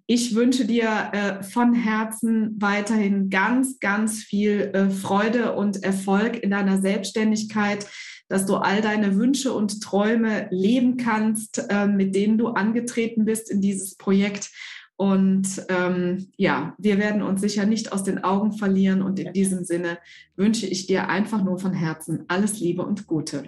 ich 0.08 0.34
wünsche 0.34 0.64
dir 0.64 1.12
äh, 1.12 1.44
von 1.44 1.74
Herzen 1.74 2.56
weiterhin 2.58 3.30
ganz, 3.30 3.78
ganz 3.78 4.24
viel 4.24 4.90
Freude 5.00 5.54
und 5.54 5.84
Erfolg 5.84 6.42
in 6.42 6.50
deiner 6.50 6.80
Selbstständigkeit, 6.80 7.86
dass 8.28 8.46
du 8.46 8.56
all 8.56 8.80
deine 8.80 9.14
Wünsche 9.14 9.52
und 9.52 9.80
Träume 9.80 10.48
leben 10.50 10.96
kannst, 10.96 11.68
mit 11.86 12.16
denen 12.16 12.38
du 12.38 12.48
angetreten 12.48 13.24
bist 13.24 13.48
in 13.48 13.60
dieses 13.60 13.94
Projekt. 13.94 14.50
Und 14.96 15.62
ähm, 15.68 16.28
ja, 16.36 16.74
wir 16.78 16.98
werden 16.98 17.22
uns 17.22 17.42
sicher 17.42 17.66
nicht 17.66 17.92
aus 17.92 18.02
den 18.02 18.24
Augen 18.24 18.52
verlieren. 18.52 19.02
Und 19.02 19.18
in 19.18 19.32
diesem 19.32 19.64
Sinne 19.64 19.98
wünsche 20.36 20.66
ich 20.66 20.86
dir 20.86 21.08
einfach 21.08 21.44
nur 21.44 21.58
von 21.58 21.74
Herzen 21.74 22.24
alles 22.28 22.60
Liebe 22.60 22.82
und 22.82 23.06
Gute. 23.06 23.44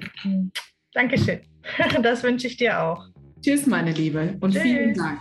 Dankeschön. 0.93 1.41
Das 2.03 2.23
wünsche 2.23 2.47
ich 2.47 2.57
dir 2.57 2.83
auch. 2.83 3.09
Tschüss, 3.43 3.67
meine 3.67 3.93
Liebe. 3.93 4.37
Und 4.41 4.53
Tschüss. 4.53 4.63
vielen 4.63 4.95
Dank. 4.95 5.21